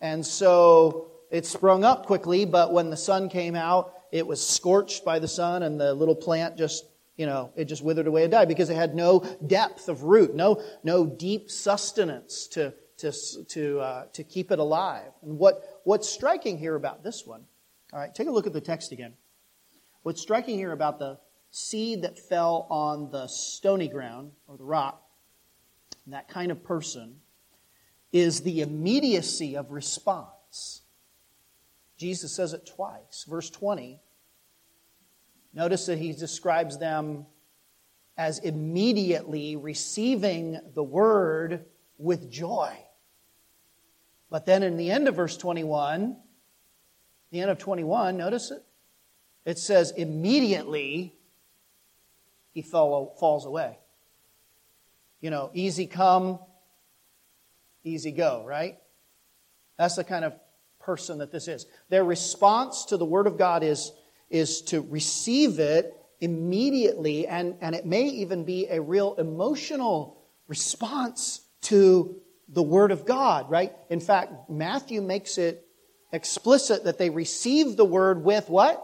[0.00, 5.04] And so it sprung up quickly, but when the sun came out, it was scorched
[5.04, 6.84] by the sun, and the little plant just
[7.16, 10.34] you know, it just withered away and died because it had no depth of root,
[10.34, 13.12] no, no deep sustenance to, to,
[13.48, 15.12] to, uh, to keep it alive.
[15.22, 17.44] And what, what's striking here about this one,
[17.92, 19.14] all right, take a look at the text again.
[20.02, 21.18] What's striking here about the
[21.50, 25.02] seed that fell on the stony ground or the rock,
[26.08, 27.16] that kind of person,
[28.12, 30.82] is the immediacy of response.
[31.96, 33.24] Jesus says it twice.
[33.28, 34.00] Verse 20,
[35.56, 37.26] notice that he describes them
[38.16, 41.64] as immediately receiving the word
[41.98, 42.76] with joy.
[44.30, 46.16] But then in the end of verse 21,
[47.30, 48.62] the end of 21, notice it?
[49.46, 51.14] It says, immediately
[52.52, 53.78] he fell, falls away.
[55.20, 56.38] You know, easy come,
[57.82, 58.76] easy go, right?
[59.78, 60.34] That's the kind of
[60.80, 61.66] person that this is.
[61.88, 63.92] Their response to the Word of God is,
[64.30, 71.42] is to receive it immediately, and, and it may even be a real emotional response
[71.62, 72.16] to
[72.48, 73.72] the Word of God, right?
[73.90, 75.66] In fact, Matthew makes it
[76.12, 78.82] explicit that they receive the Word with what?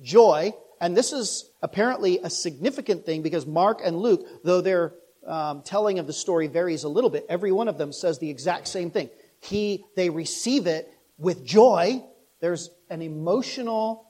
[0.00, 0.54] Joy.
[0.80, 4.92] And this is apparently a significant thing because Mark and Luke, though their
[5.26, 8.30] um, telling of the story varies a little bit, every one of them says the
[8.30, 9.08] exact same thing.
[9.40, 12.04] He, they receive it with joy.
[12.40, 14.05] There's an emotional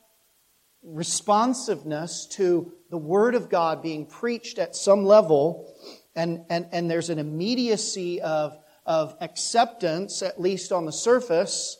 [0.87, 5.74] responsiveness to the Word of God being preached at some level
[6.16, 11.78] and, and, and there's an immediacy of, of acceptance, at least on the surface.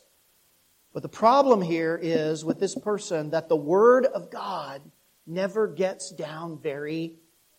[0.93, 4.83] But the problem here is with this person that the Word of God
[5.27, 7.17] never gets down very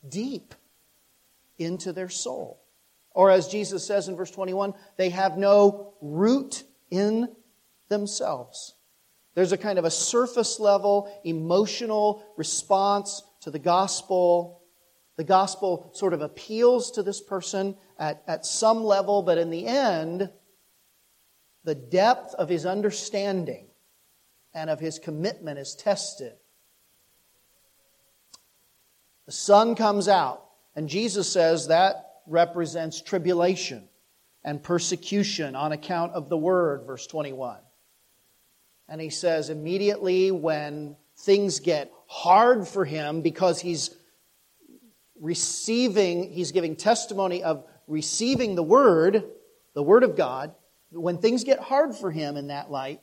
[0.07, 0.53] deep
[1.57, 2.63] into their soul.
[3.11, 7.27] Or as Jesus says in verse 21, they have no root in
[7.89, 8.75] themselves.
[9.37, 14.63] There's a kind of a surface level emotional response to the gospel
[15.15, 19.67] the gospel sort of appeals to this person at, at some level, but in the
[19.67, 20.29] end,
[21.63, 23.67] the depth of his understanding
[24.55, 26.33] and of his commitment is tested.
[29.27, 33.87] The sun comes out, and Jesus says that represents tribulation
[34.43, 37.57] and persecution on account of the word, verse 21.
[38.89, 43.95] And he says, immediately when things get hard for him because he's
[45.19, 49.23] receiving, he's giving testimony of receiving the Word,
[49.73, 50.53] the Word of God.
[50.91, 53.01] When things get hard for him in that light,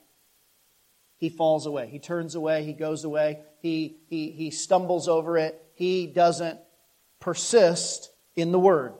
[1.17, 1.89] he falls away.
[1.89, 2.65] He turns away.
[2.65, 3.41] He goes away.
[3.61, 5.61] He, he, he stumbles over it.
[5.75, 6.59] He doesn't
[7.21, 8.95] persist in the Word.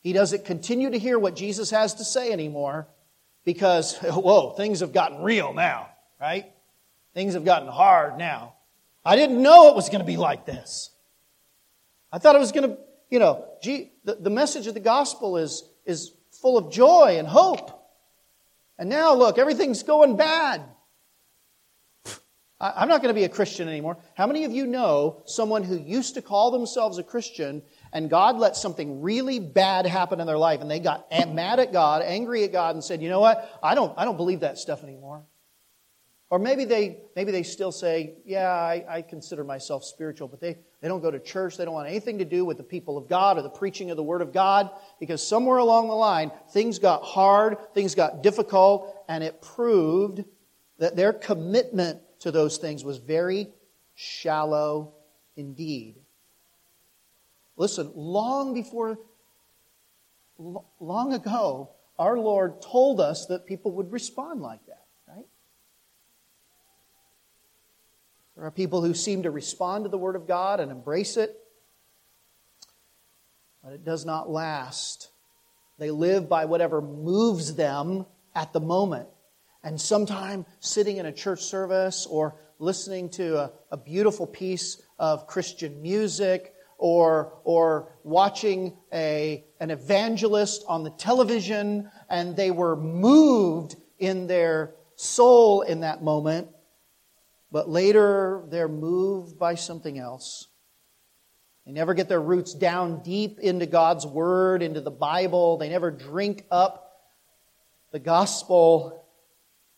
[0.00, 2.88] He doesn't continue to hear what Jesus has to say anymore
[3.44, 5.88] because, whoa, things have gotten real now,
[6.20, 6.52] right?
[7.14, 8.54] Things have gotten hard now.
[9.04, 10.90] I didn't know it was going to be like this.
[12.12, 12.78] I thought it was going to,
[13.10, 17.26] you know, gee, the, the message of the gospel is, is full of joy and
[17.26, 17.74] hope.
[18.78, 20.62] And now, look, everything's going bad.
[22.60, 23.98] I'm not going to be a Christian anymore.
[24.14, 27.62] How many of you know someone who used to call themselves a Christian
[27.92, 31.72] and God let something really bad happen in their life and they got mad at
[31.72, 33.58] God, angry at God, and said, you know what?
[33.62, 35.24] I don't, I don't believe that stuff anymore.
[36.30, 40.58] Or maybe they, maybe they still say, yeah, I, I consider myself spiritual, but they,
[40.82, 41.56] they don't go to church.
[41.56, 43.96] They don't want anything to do with the people of God or the preaching of
[43.96, 44.70] the Word of God
[45.00, 50.22] because somewhere along the line, things got hard, things got difficult, and it proved
[50.78, 53.48] that their commitment to those things was very
[53.94, 54.92] shallow
[55.34, 55.96] indeed.
[57.58, 59.00] Listen, long before,
[60.80, 64.84] long ago, our Lord told us that people would respond like that.
[65.08, 65.26] Right?
[68.36, 71.36] There are people who seem to respond to the Word of God and embrace it,
[73.64, 75.10] but it does not last.
[75.78, 78.06] They live by whatever moves them
[78.36, 79.08] at the moment.
[79.64, 85.26] And sometime sitting in a church service or listening to a, a beautiful piece of
[85.26, 93.76] Christian music or, or watching a, an evangelist on the television and they were moved
[93.98, 96.48] in their soul in that moment,
[97.50, 100.46] but later they're moved by something else.
[101.66, 105.58] They never get their roots down deep into God's Word, into the Bible.
[105.58, 106.88] They never drink up
[107.92, 109.04] the gospel.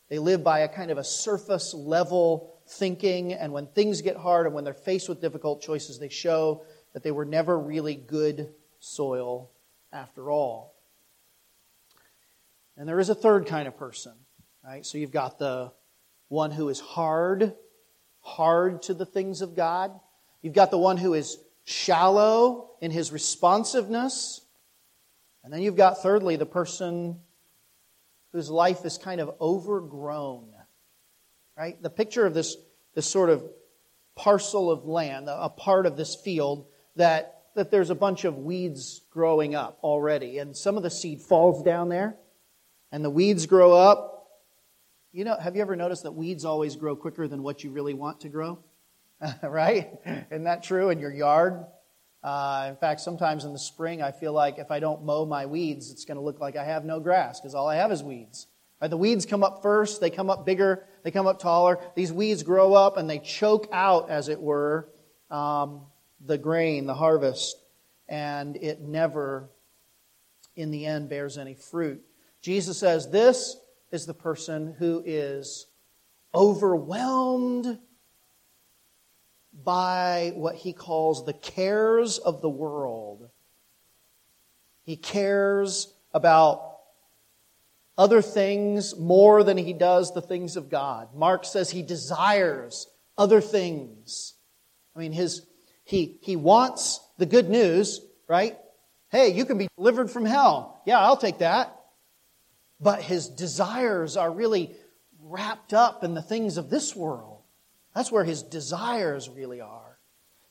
[0.08, 4.46] They live by a kind of a surface level thinking, and when things get hard
[4.46, 8.52] and when they're faced with difficult choices, they show that they were never really good
[8.78, 9.50] soil
[9.92, 10.74] after all.
[12.76, 14.12] And there is a third kind of person,
[14.64, 14.84] right?
[14.86, 15.72] So you've got the
[16.28, 17.54] one who is hard,
[18.20, 19.92] hard to the things of God.
[20.42, 24.40] You've got the one who is shallow in his responsiveness.
[25.44, 27.18] And then you've got, thirdly, the person
[28.32, 30.48] whose life is kind of overgrown.
[31.56, 31.82] Right?
[31.82, 32.56] The picture of this,
[32.94, 33.44] this sort of
[34.16, 36.66] parcel of land, a part of this field
[36.96, 40.38] that, that there's a bunch of weeds growing up already.
[40.38, 42.16] And some of the seed falls down there,
[42.92, 44.28] and the weeds grow up.
[45.12, 47.94] You know, have you ever noticed that weeds always grow quicker than what you really
[47.94, 48.58] want to grow?
[49.42, 49.90] right?
[50.30, 51.64] Isn't that true in your yard?
[52.22, 55.46] Uh, in fact, sometimes in the spring, I feel like if I don't mow my
[55.46, 58.02] weeds, it's going to look like I have no grass because all I have is
[58.02, 58.46] weeds.
[58.80, 58.88] Right?
[58.88, 61.78] The weeds come up first, they come up bigger, they come up taller.
[61.94, 64.88] These weeds grow up and they choke out, as it were,
[65.30, 65.82] um,
[66.24, 67.56] the grain, the harvest,
[68.08, 69.48] and it never,
[70.56, 72.02] in the end, bears any fruit.
[72.42, 73.56] Jesus says, This
[73.90, 75.66] is the person who is
[76.34, 77.78] overwhelmed
[79.64, 83.28] by what he calls the cares of the world.
[84.84, 86.78] He cares about
[87.98, 91.14] other things more than he does the things of God.
[91.14, 92.86] Mark says he desires
[93.18, 94.34] other things.
[94.96, 95.46] I mean, his,
[95.90, 98.56] he, he wants the good news, right?
[99.10, 100.80] Hey, you can be delivered from hell.
[100.86, 101.76] Yeah, I'll take that.
[102.78, 104.76] But his desires are really
[105.20, 107.42] wrapped up in the things of this world.
[107.92, 109.98] That's where his desires really are.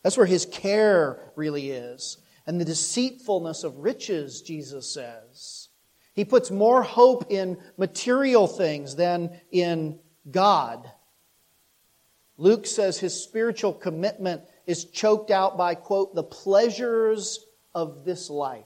[0.04, 2.18] That's where his care really is.
[2.46, 5.70] And the deceitfulness of riches, Jesus says.
[6.16, 10.92] He puts more hope in material things than in God.
[12.36, 17.44] Luke says his spiritual commitment is choked out by, quote, the pleasures
[17.74, 18.66] of this life.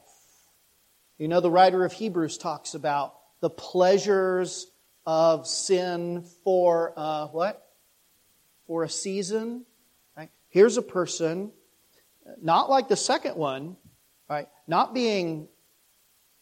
[1.17, 4.67] You know, the writer of Hebrews talks about the pleasures
[5.05, 6.93] of sin for
[7.31, 7.63] what?
[8.67, 9.65] for a season.
[10.17, 10.29] Right?
[10.49, 11.51] Here's a person,
[12.41, 13.77] not like the second one,
[14.29, 14.47] right?
[14.67, 15.47] Not being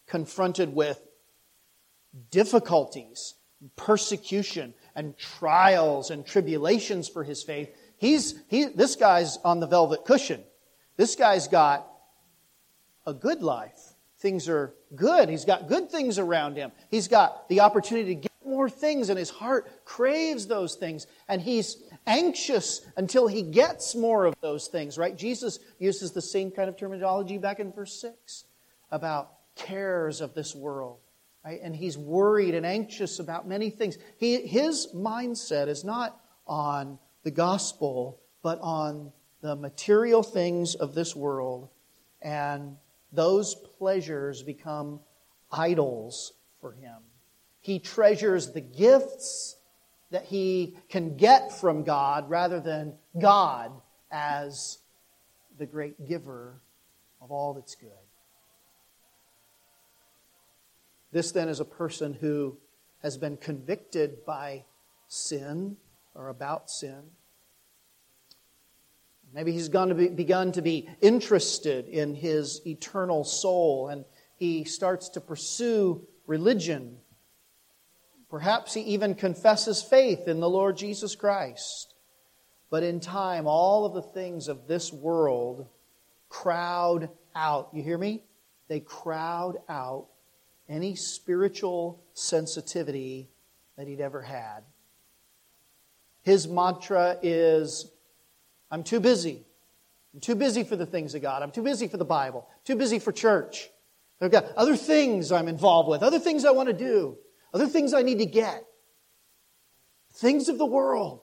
[0.07, 1.01] confronted with
[2.29, 3.35] difficulties,
[3.75, 7.69] persecution, and trials and tribulations for his faith.
[8.01, 10.43] He's, he, this guy's on the velvet cushion.
[10.97, 11.87] This guy's got
[13.05, 13.77] a good life.
[14.17, 15.29] Things are good.
[15.29, 16.71] He's got good things around him.
[16.89, 21.05] He's got the opportunity to get more things, and his heart craves those things.
[21.27, 21.77] And he's
[22.07, 25.15] anxious until he gets more of those things, right?
[25.15, 28.45] Jesus uses the same kind of terminology back in verse 6
[28.89, 30.97] about cares of this world.
[31.45, 31.59] Right?
[31.61, 33.99] And he's worried and anxious about many things.
[34.17, 39.11] He, his mindset is not on the gospel, but on
[39.41, 41.69] the material things of this world.
[42.21, 42.77] And
[43.11, 44.99] those pleasures become
[45.51, 46.97] idols for him.
[47.61, 49.57] He treasures the gifts
[50.11, 53.71] that he can get from God rather than God
[54.11, 54.79] as
[55.57, 56.61] the great giver
[57.21, 57.89] of all that's good.
[61.11, 62.57] This then is a person who
[63.01, 64.63] has been convicted by
[65.07, 65.77] sin
[66.15, 67.01] or about sin.
[69.33, 74.03] Maybe he's to be, begun to be interested in his eternal soul and
[74.35, 76.97] he starts to pursue religion
[78.31, 81.93] Perhaps he even confesses faith in the Lord Jesus Christ.
[82.69, 85.67] But in time, all of the things of this world
[86.29, 87.71] crowd out.
[87.73, 88.23] You hear me?
[88.69, 90.07] They crowd out
[90.69, 93.29] any spiritual sensitivity
[93.77, 94.63] that he'd ever had.
[96.23, 97.91] His mantra is
[98.69, 99.43] I'm too busy.
[100.13, 101.41] I'm too busy for the things of God.
[101.41, 102.47] I'm too busy for the Bible.
[102.63, 103.69] Too busy for church.
[104.19, 107.17] I've got other things I'm involved with, other things I want to do
[107.53, 108.65] other things I need to get.
[110.13, 111.21] Things of the world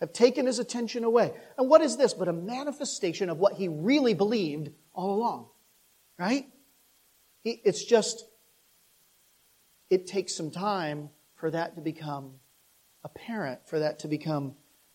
[0.00, 1.32] have taken his attention away.
[1.56, 5.48] And what is this but a manifestation of what he really believed all along?
[6.18, 6.46] Right?
[7.42, 8.24] He, it's just,
[9.90, 12.34] it takes some time for that to become
[13.10, 14.54] apparent, for that to become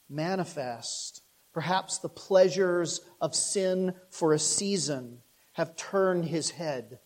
[0.10, 1.22] manifest.
[1.54, 5.20] Perhaps the pleasures of sin for a season
[5.54, 7.00] have turned his head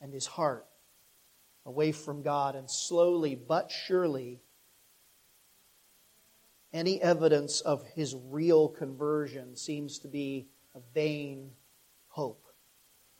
[0.00, 0.66] and his heart
[1.66, 4.42] away from God, and slowly but surely,
[6.72, 11.52] any evidence of his real conversion seems to be a vain
[12.08, 12.46] hope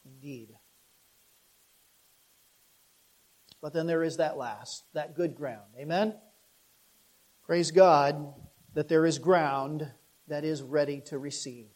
[0.05, 0.49] indeed.
[3.63, 5.73] But then there is that last, that good ground.
[5.79, 6.15] Amen?
[7.47, 8.33] Praise God
[8.73, 9.87] that there is ground
[10.29, 11.67] that is ready to receive.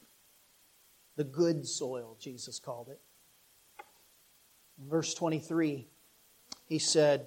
[1.17, 2.99] The good soil, Jesus called it.
[4.81, 5.87] In verse 23,
[6.65, 7.27] he said,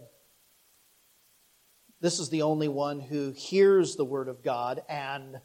[2.00, 5.39] This is the only one who hears the word of God and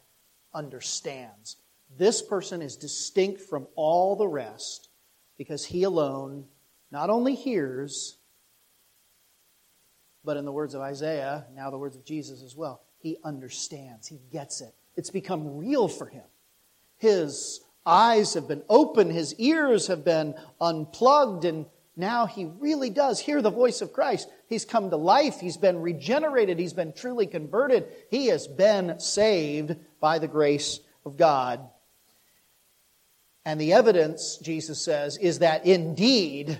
[0.51, 1.57] understands.
[1.97, 4.89] This person is distinct from all the rest
[5.37, 6.45] because he alone
[6.89, 8.17] not only hears,
[10.23, 14.05] but in the words of Isaiah, now the words of Jesus as well, he understands.
[14.05, 14.75] He gets it.
[14.97, 16.25] It's become real for him.
[16.97, 23.21] His eyes have been opened, his ears have been unplugged, and now he really does
[23.21, 24.27] hear the voice of Christ.
[24.49, 29.77] He's come to life, he's been regenerated, he's been truly converted, he has been saved
[30.01, 31.61] by the grace of God.
[33.45, 36.59] And the evidence, Jesus says, is that indeed,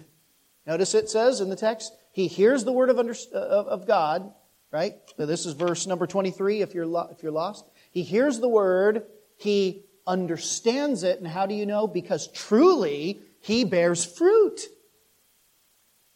[0.65, 4.31] notice it says in the text, he hears the word of, under, uh, of God,
[4.71, 4.95] right?
[5.17, 7.65] So this is verse number 23 if you're, lo- if you're lost.
[7.91, 9.03] He hears the word,
[9.37, 11.87] he understands it, and how do you know?
[11.87, 14.61] Because truly he bears fruit.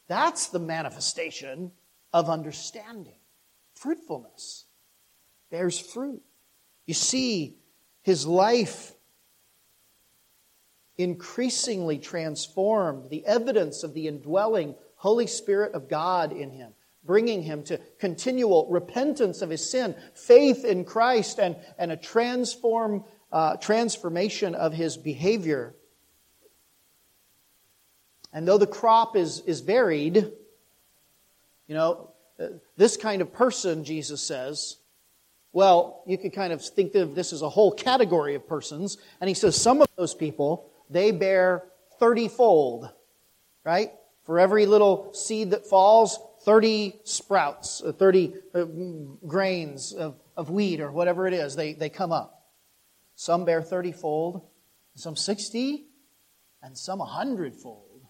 [0.08, 1.72] That's the manifestation
[2.14, 3.20] of understanding.
[3.76, 4.66] Fruitfulness
[5.50, 6.22] bears fruit.
[6.86, 7.58] You see
[8.02, 8.94] his life
[10.98, 16.74] increasingly transformed, the evidence of the indwelling Holy Spirit of God in him,
[17.04, 23.04] bringing him to continual repentance of his sin, faith in Christ, and, and a transform,
[23.32, 25.76] uh, transformation of his behavior.
[28.34, 30.16] And though the crop is, is varied,
[31.68, 32.48] you know, uh,
[32.78, 34.78] this kind of person, Jesus says,
[35.54, 38.98] well, you could kind of think of this as a whole category of persons.
[39.20, 41.64] And he says some of those people they bear
[42.00, 42.90] 30 fold,
[43.64, 43.92] right?
[44.26, 48.66] For every little seed that falls, 30 sprouts, uh, 30 uh,
[49.28, 52.50] grains of, of wheat or whatever it is, they, they come up.
[53.16, 54.42] Some bear 30 fold,
[54.96, 55.86] some 60,
[56.64, 58.02] and some 100 fold,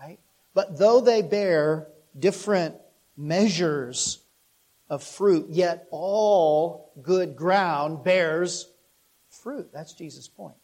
[0.00, 0.18] right?
[0.54, 2.74] But though they bear different
[3.16, 4.20] measures
[4.90, 8.68] of fruit, yet all good ground bears
[9.30, 9.70] fruit.
[9.72, 10.56] That's Jesus' point.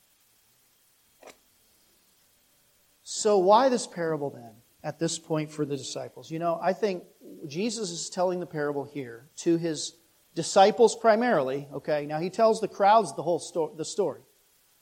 [3.03, 4.53] So, why this parable then
[4.85, 6.31] at this point for the disciples?
[6.31, 7.03] You know, I think
[7.49, 9.97] Jesus is telling the parable here to his
[10.35, 12.07] disciples primarily, okay?
[12.07, 14.21] Now, he tells the crowds the whole sto- the story,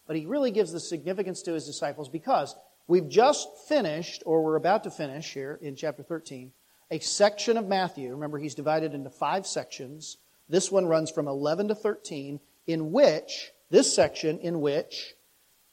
[0.07, 2.55] but he really gives the significance to his disciples because
[2.89, 6.53] we've just finished, or we're about to finish here in chapter 13,
[6.91, 8.11] a section of Matthew.
[8.11, 10.19] Remember, he's divided into five sections.
[10.49, 15.15] This one runs from 11 to 13, in which, this section, in which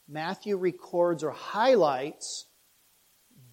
[0.08, 2.46] Matthew records or highlights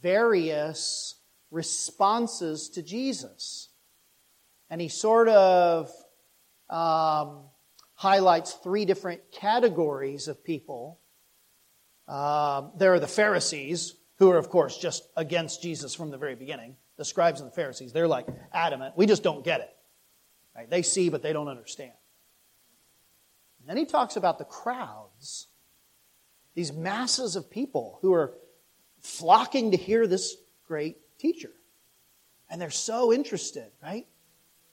[0.02, 1.16] various
[1.52, 3.70] responses to Jesus.
[4.70, 5.92] And he sort of
[6.70, 7.44] um,
[7.94, 11.00] highlights three different categories of people.
[12.08, 16.36] Um, there are the Pharisees, who are, of course, just against Jesus from the very
[16.36, 16.76] beginning.
[16.98, 18.98] The scribes and the Pharisees, they're like adamant.
[18.98, 19.70] We just don't get it.
[20.56, 20.70] Right?
[20.70, 21.94] They see, but they don't understand.
[23.60, 25.48] And then he talks about the crowds
[26.58, 28.34] these masses of people who are
[29.08, 30.36] flocking to hear this
[30.68, 31.52] great teacher.
[32.50, 34.06] And they're so interested, right?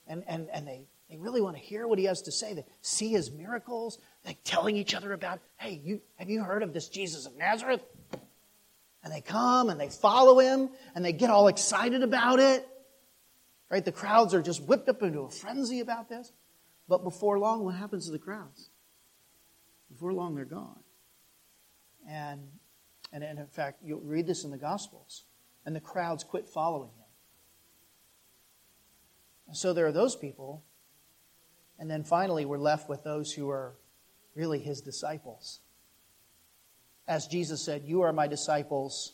[0.07, 2.53] And, and, and they, they really want to hear what he has to say.
[2.53, 3.97] They see his miracles.
[4.23, 7.81] They're telling each other about, hey, you, have you heard of this Jesus of Nazareth?
[9.03, 12.67] And they come and they follow him and they get all excited about it.
[13.69, 13.83] Right?
[13.83, 16.31] The crowds are just whipped up into a frenzy about this.
[16.87, 18.69] But before long, what happens to the crowds?
[19.91, 20.79] Before long, they're gone.
[22.07, 22.41] And,
[23.23, 25.23] and, in fact, you'll read this in the Gospels.
[25.65, 27.05] And the crowds quit following him.
[29.47, 30.63] And so there are those people.
[31.79, 33.75] And then finally, we're left with those who are
[34.35, 35.59] really his disciples.
[37.07, 39.13] As Jesus said, You are my disciples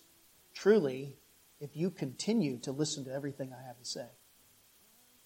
[0.53, 1.15] truly
[1.59, 4.07] if you continue to listen to everything I have to say.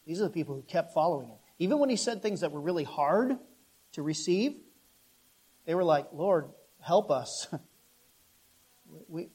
[0.06, 1.38] These are the people who kept following him.
[1.58, 3.38] Even when he said things that were really hard
[3.94, 4.56] to receive,
[5.66, 6.50] they were like, Lord,
[6.80, 7.48] help us.
[9.08, 9.30] we,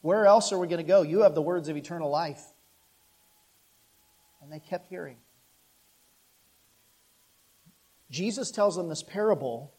[0.00, 1.02] where else are we going to go?
[1.02, 2.42] You have the words of eternal life.
[4.40, 5.16] And they kept hearing.
[8.10, 9.72] Jesus tells them this parable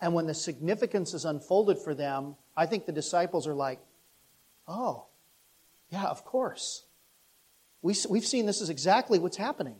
[0.00, 3.80] And when the significance is unfolded for them, I think the disciples are like,
[4.68, 5.06] oh,
[5.90, 6.84] yeah, of course.
[7.82, 9.76] We, we've seen this is exactly what's happening.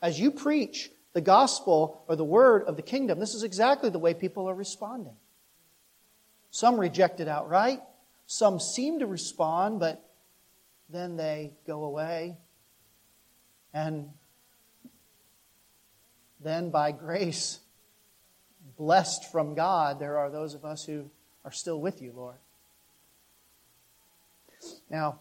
[0.00, 3.98] As you preach the gospel or the word of the kingdom, this is exactly the
[3.98, 5.16] way people are responding.
[6.50, 7.80] Some reject it outright,
[8.26, 10.02] some seem to respond, but
[10.88, 12.36] then they go away.
[13.72, 14.10] And
[16.40, 17.60] then, by grace,
[18.76, 21.10] blessed from God, there are those of us who
[21.44, 22.36] are still with you, Lord.
[24.90, 25.18] Now,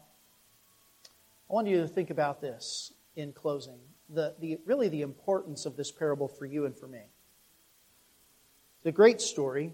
[1.50, 3.80] I want you to think about this in closing.
[4.10, 7.02] The, the, really, the importance of this parable for you and for me.
[8.84, 9.74] The great story,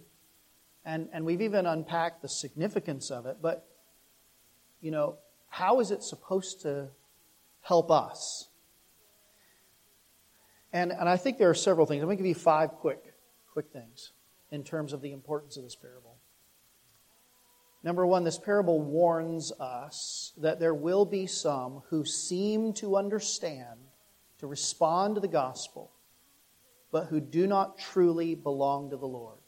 [0.85, 3.67] and, and we've even unpacked the significance of it, but,
[4.81, 5.17] you know,
[5.47, 6.87] how is it supposed to
[7.61, 8.47] help us?
[10.73, 12.01] And, and I think there are several things.
[12.01, 13.13] I'm going to give you five quick,
[13.51, 14.11] quick things
[14.51, 16.15] in terms of the importance of this parable.
[17.83, 23.79] Number one, this parable warns us that there will be some who seem to understand,
[24.39, 25.91] to respond to the gospel,
[26.91, 29.40] but who do not truly belong to the Lord.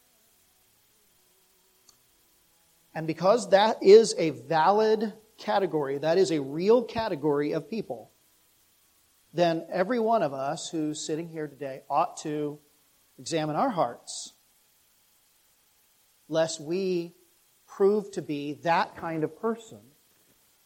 [2.96, 8.12] And because that is a valid category, that is a real category of people,
[9.34, 12.60] then every one of us who's sitting here today ought to
[13.18, 14.34] examine our hearts,
[16.28, 17.14] lest we
[17.68, 19.80] prove to be that kind of person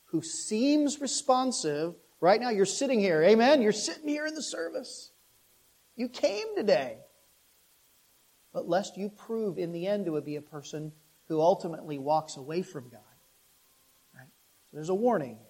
[0.05, 1.95] who seems responsive.
[2.19, 3.61] Right now, you're sitting here, amen?
[3.61, 5.11] You're sitting here in the service.
[5.95, 6.97] You came today.
[8.53, 10.91] But lest you prove in the end to be a person
[11.27, 13.01] who ultimately walks away from God.
[14.15, 14.29] Right?
[14.69, 15.47] So there's a warning here.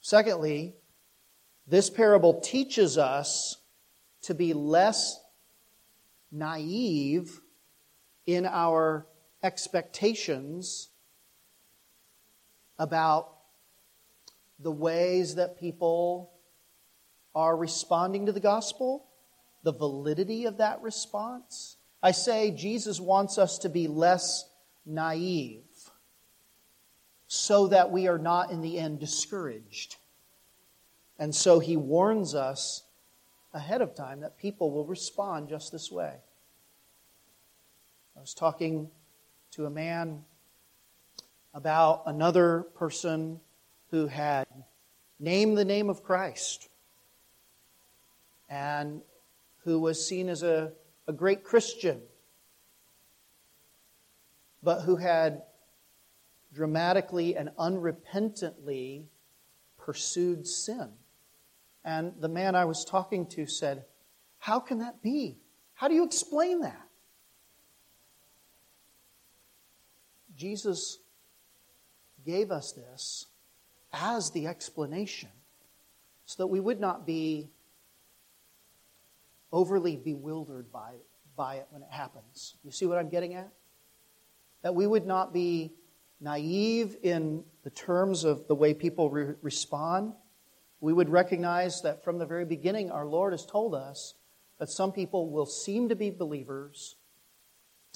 [0.00, 0.74] Secondly,
[1.66, 3.56] this parable teaches us
[4.22, 5.20] to be less
[6.30, 7.40] naive
[8.26, 9.06] in our
[9.42, 10.88] expectations
[12.78, 13.34] about
[14.58, 16.32] the ways that people
[17.34, 19.06] are responding to the gospel,
[19.62, 21.76] the validity of that response.
[22.02, 24.48] I say Jesus wants us to be less
[24.86, 25.64] naive
[27.26, 29.96] so that we are not in the end discouraged.
[31.18, 32.84] And so he warns us
[33.52, 36.14] ahead of time that people will respond just this way.
[38.16, 38.90] I was talking
[39.52, 40.24] to a man
[41.54, 43.40] about another person
[43.90, 44.46] who had
[45.18, 46.68] named the name of Christ
[48.48, 49.02] and
[49.64, 50.72] who was seen as a,
[51.08, 52.02] a great Christian,
[54.62, 55.42] but who had
[56.52, 59.06] dramatically and unrepentantly
[59.78, 60.90] pursued sin.
[61.84, 63.86] And the man I was talking to said,
[64.38, 65.38] How can that be?
[65.74, 66.88] How do you explain that?
[70.36, 70.98] Jesus
[72.26, 73.26] gave us this
[73.92, 75.30] as the explanation
[76.26, 77.48] so that we would not be
[79.52, 80.94] overly bewildered by,
[81.36, 82.56] by it when it happens.
[82.62, 83.50] You see what I'm getting at?
[84.62, 85.72] That we would not be
[86.20, 90.14] naive in the terms of the way people re- respond.
[90.80, 94.14] We would recognize that from the very beginning, our Lord has told us
[94.58, 96.96] that some people will seem to be believers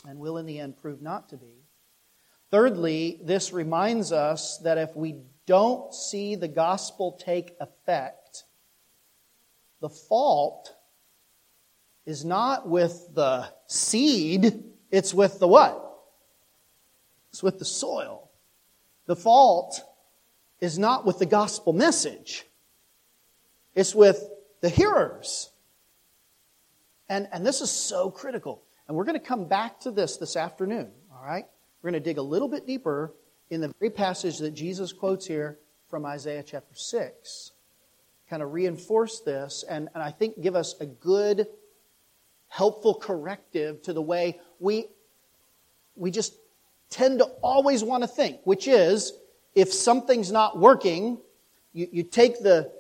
[0.07, 1.65] and will in the end prove not to be.
[2.51, 8.45] Thirdly, this reminds us that if we don't see the gospel take effect,
[9.81, 10.75] the fault
[12.07, 15.79] is not with the seed, it's with the what?
[17.31, 18.31] It's with the soil.
[19.07, 19.81] The fault
[20.61, 22.47] is not with the gospel message,
[23.75, 24.23] it's with
[24.61, 25.51] the hearers.
[27.09, 28.63] And, and this is so critical.
[28.89, 31.45] And we're going to come back to this this afternoon, all right?
[31.83, 33.13] We're going to dig a little bit deeper
[33.51, 37.51] in the very passage that Jesus quotes here from Isaiah chapter 6.
[38.31, 41.49] Kind of reinforce this and, and I think give us a good,
[42.53, 44.85] helpful corrective to the way we,
[45.97, 46.35] we just
[46.91, 49.15] tend to always want to think, which is
[49.55, 51.17] if something's not working,
[51.73, 52.71] you, you take the,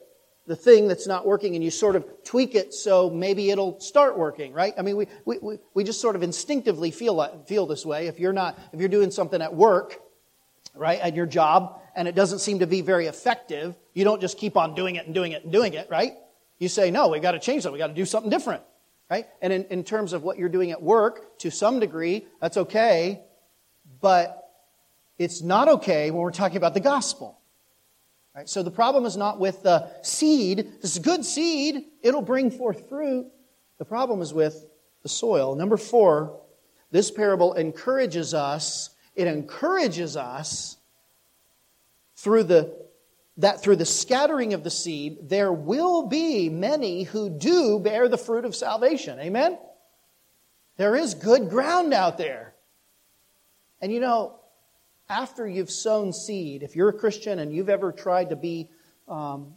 [0.46, 4.18] the thing that's not working and you sort of tweak it so maybe it'll start
[4.18, 4.74] working, right?
[4.76, 8.08] I mean, we, we, we just sort of instinctively feel, feel this way.
[8.08, 9.98] If you're not, if you're doing something at work,
[10.74, 14.36] right, at your job, and it doesn't seem to be very effective, you don't just
[14.36, 16.12] keep on doing it and doing it and doing it, right?
[16.58, 17.72] You say, no, we've got to change that.
[17.72, 18.62] We've got to do something different,
[19.12, 19.26] right?
[19.42, 23.20] And in, in terms of what you're doing at work, to some degree, that's okay,
[24.00, 24.42] but
[25.18, 27.38] it's not okay when we're talking about the gospel.
[28.34, 28.48] Right?
[28.48, 30.66] So the problem is not with the seed.
[30.80, 31.84] This is good seed.
[32.02, 33.26] It'll bring forth fruit.
[33.76, 34.64] The problem is with
[35.02, 35.56] the soil.
[35.56, 36.40] Number four,
[36.90, 40.78] this parable encourages us, it encourages us
[42.16, 42.74] through the
[43.38, 48.18] that through the scattering of the seed, there will be many who do bear the
[48.18, 49.18] fruit of salvation.
[49.18, 49.58] Amen?
[50.76, 52.54] There is good ground out there.
[53.80, 54.38] And you know,
[55.08, 58.70] after you've sown seed, if you're a Christian and you've ever tried to be
[59.08, 59.54] um,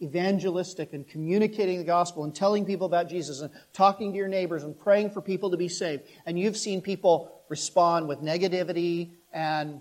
[0.00, 4.64] evangelistic and communicating the gospel and telling people about Jesus and talking to your neighbors
[4.64, 9.80] and praying for people to be saved, and you've seen people respond with negativity and,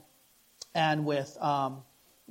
[0.75, 1.81] and with um,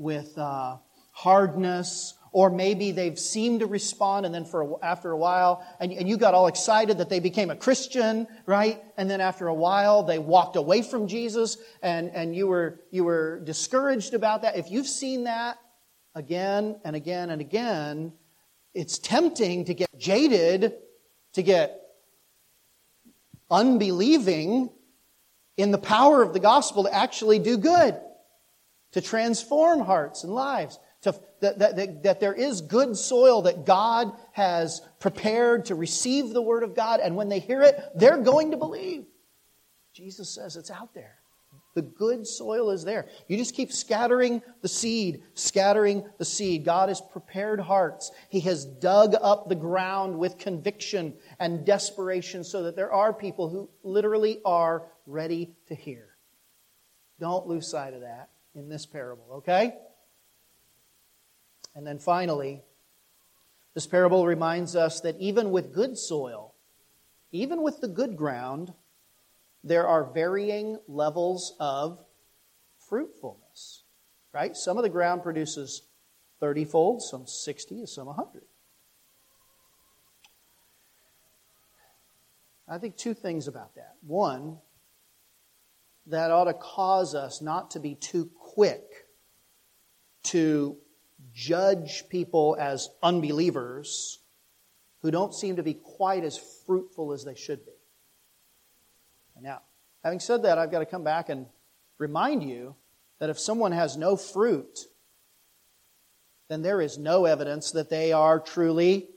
[0.01, 0.79] with uh,
[1.13, 6.09] hardness, or maybe they've seemed to respond, and then for after a while, and, and
[6.09, 8.83] you got all excited that they became a Christian, right?
[8.97, 13.05] And then after a while, they walked away from Jesus, and, and you were you
[13.05, 14.57] were discouraged about that.
[14.57, 15.59] If you've seen that
[16.15, 18.13] again and again and again,
[18.73, 20.75] it's tempting to get jaded,
[21.35, 21.79] to get
[23.51, 24.71] unbelieving
[25.57, 28.01] in the power of the gospel to actually do good
[28.93, 34.13] to transform hearts and lives, to, that, that, that, there is good soil that God
[34.33, 38.51] has prepared to receive the Word of God, and when they hear it, they're going
[38.51, 39.07] to believe.
[39.95, 41.17] Jesus says it's out there.
[41.75, 43.07] The good soil is there.
[43.29, 46.65] You just keep scattering the seed, scattering the seed.
[46.65, 48.11] God has prepared hearts.
[48.29, 53.49] He has dug up the ground with conviction and desperation so that there are people
[53.49, 56.09] who literally are ready to hear.
[57.21, 59.75] Don't lose sight of that in this parable, okay?
[61.75, 62.63] And then finally,
[63.75, 66.55] this parable reminds us that even with good soil,
[67.33, 68.73] even with the good ground,
[69.63, 72.05] there are varying levels of
[72.89, 73.85] fruitfulness,
[74.33, 74.57] right?
[74.57, 75.83] Some of the ground produces
[76.41, 78.43] 30 fold, some 60, some 100.
[82.67, 83.97] I think two things about that.
[84.07, 84.59] One,
[86.11, 88.83] that ought to cause us not to be too quick
[90.25, 90.77] to
[91.33, 94.19] judge people as unbelievers
[95.03, 97.73] who don't seem to be quite as fruitful as they should be.
[99.41, 99.63] Now,
[100.05, 101.47] having said that, I've got to come back and
[101.97, 102.75] remind you
[103.19, 104.81] that if someone has no fruit,
[106.49, 109.09] then there is no evidence that they are truly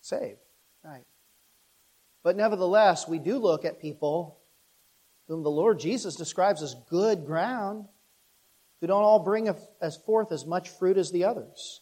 [0.00, 0.38] saved.
[0.82, 1.04] Right.
[2.22, 4.38] But nevertheless, we do look at people
[5.28, 7.86] whom the Lord Jesus describes as good ground
[8.80, 9.48] who don't all bring
[9.80, 11.80] as forth as much fruit as the others.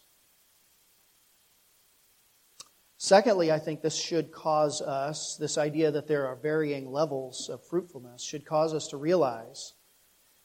[2.97, 7.63] Secondly, I think this should cause us, this idea that there are varying levels of
[7.67, 9.73] fruitfulness, should cause us to realize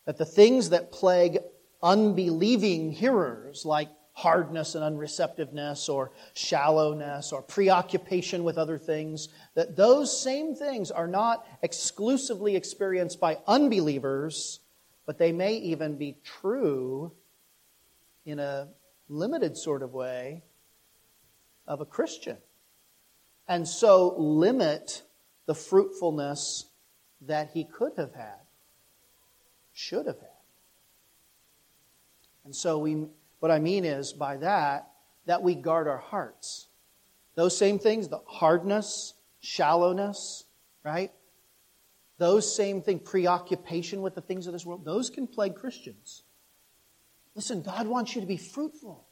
[0.04, 1.38] that the things that plague
[1.82, 10.20] unbelieving hearers, like hardness and unreceptiveness or shallowness or preoccupation with other things, that those
[10.20, 14.60] same things are not exclusively experienced by unbelievers,
[15.06, 17.12] but they may even be true
[18.26, 18.68] in a
[19.08, 20.42] limited sort of way
[21.66, 22.36] of a Christian.
[23.48, 25.02] And so limit
[25.46, 26.66] the fruitfulness
[27.22, 28.38] that he could have had,
[29.72, 30.28] should have had.
[32.44, 33.06] And so we,
[33.40, 34.88] what I mean is by that,
[35.26, 36.68] that we guard our hearts.
[37.34, 40.44] Those same things, the hardness, shallowness,
[40.84, 41.10] right?
[42.20, 46.22] those same things, preoccupation with the things of this world, those can plague Christians.
[47.34, 49.06] Listen, God wants you to be fruitful.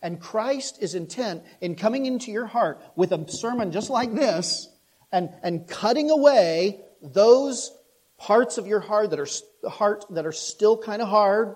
[0.00, 4.66] And Christ is intent in coming into your heart with a sermon just like this
[5.12, 7.70] and, and cutting away those
[8.16, 11.54] parts of your heart that are, heart that are still kind of hard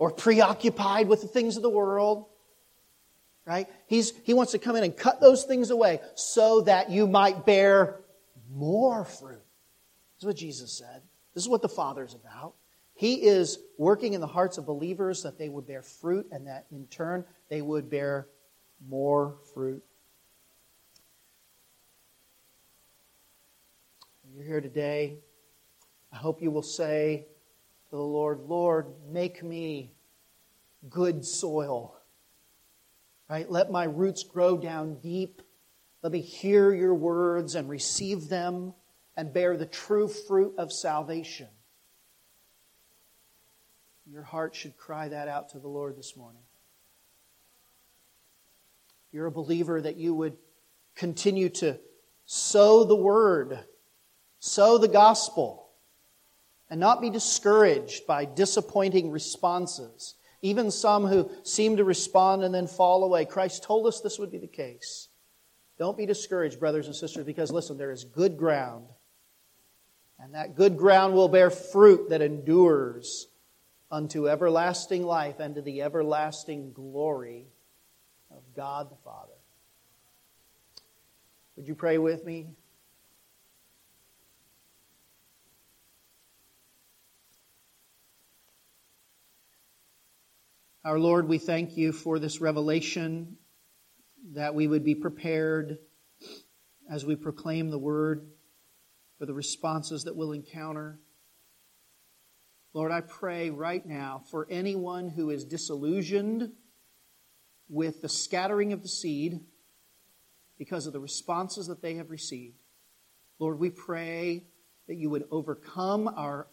[0.00, 2.24] or preoccupied with the things of the world.
[3.44, 3.68] Right?
[3.86, 7.44] He's, he wants to come in and cut those things away so that you might
[7.44, 8.00] bear
[8.50, 9.42] more fruit.
[10.16, 11.02] This is what Jesus said.
[11.34, 12.54] This is what the Father is about.
[12.94, 16.66] He is working in the hearts of believers that they would bear fruit and that
[16.72, 18.26] in turn they would bear
[18.88, 19.82] more fruit.
[24.34, 25.18] You're here today.
[26.12, 27.26] I hope you will say
[27.90, 29.92] to the Lord, Lord, make me
[30.88, 31.96] good soil.
[33.28, 33.50] Right?
[33.50, 35.42] Let my roots grow down deep
[36.02, 38.74] let me hear your words and receive them
[39.16, 41.48] and bear the true fruit of salvation.
[44.06, 46.42] Your heart should cry that out to the Lord this morning.
[49.12, 50.36] You're a believer that you would
[50.94, 51.78] continue to
[52.24, 53.58] sow the word,
[54.38, 55.59] sow the gospel,
[56.70, 62.68] and not be discouraged by disappointing responses, even some who seem to respond and then
[62.68, 63.24] fall away.
[63.24, 65.08] Christ told us this would be the case.
[65.78, 68.86] Don't be discouraged, brothers and sisters, because listen, there is good ground.
[70.20, 73.26] And that good ground will bear fruit that endures
[73.90, 77.46] unto everlasting life and to the everlasting glory
[78.30, 79.32] of God the Father.
[81.56, 82.46] Would you pray with me?
[90.90, 93.36] Our Lord, we thank you for this revelation
[94.32, 95.78] that we would be prepared
[96.90, 98.26] as we proclaim the word
[99.16, 100.98] for the responses that we'll encounter.
[102.74, 106.50] Lord, I pray right now for anyone who is disillusioned
[107.68, 109.38] with the scattering of the seed
[110.58, 112.58] because of the responses that they have received.
[113.38, 114.42] Lord, we pray
[114.88, 116.48] that you would overcome our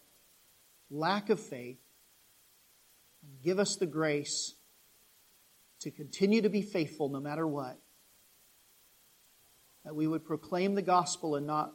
[0.92, 1.80] lack of faith
[3.42, 4.54] give us the grace
[5.80, 7.78] to continue to be faithful no matter what.
[9.84, 11.72] That we would proclaim the gospel and not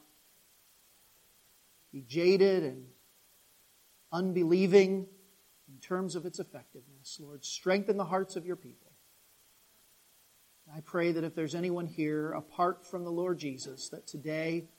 [1.91, 2.85] be jaded and
[4.11, 5.07] unbelieving
[5.67, 7.17] in terms of its effectiveness.
[7.19, 8.91] Lord, strengthen the hearts of your people.
[10.73, 14.69] I pray that if there's anyone here apart from the Lord Jesus, that today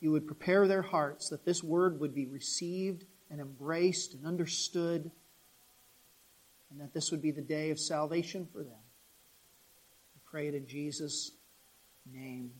[0.00, 5.10] you would prepare their hearts, that this word would be received and embraced and understood
[6.72, 8.72] and that this would be the day of salvation for them.
[10.16, 11.32] I pray it in Jesus'
[12.10, 12.52] name.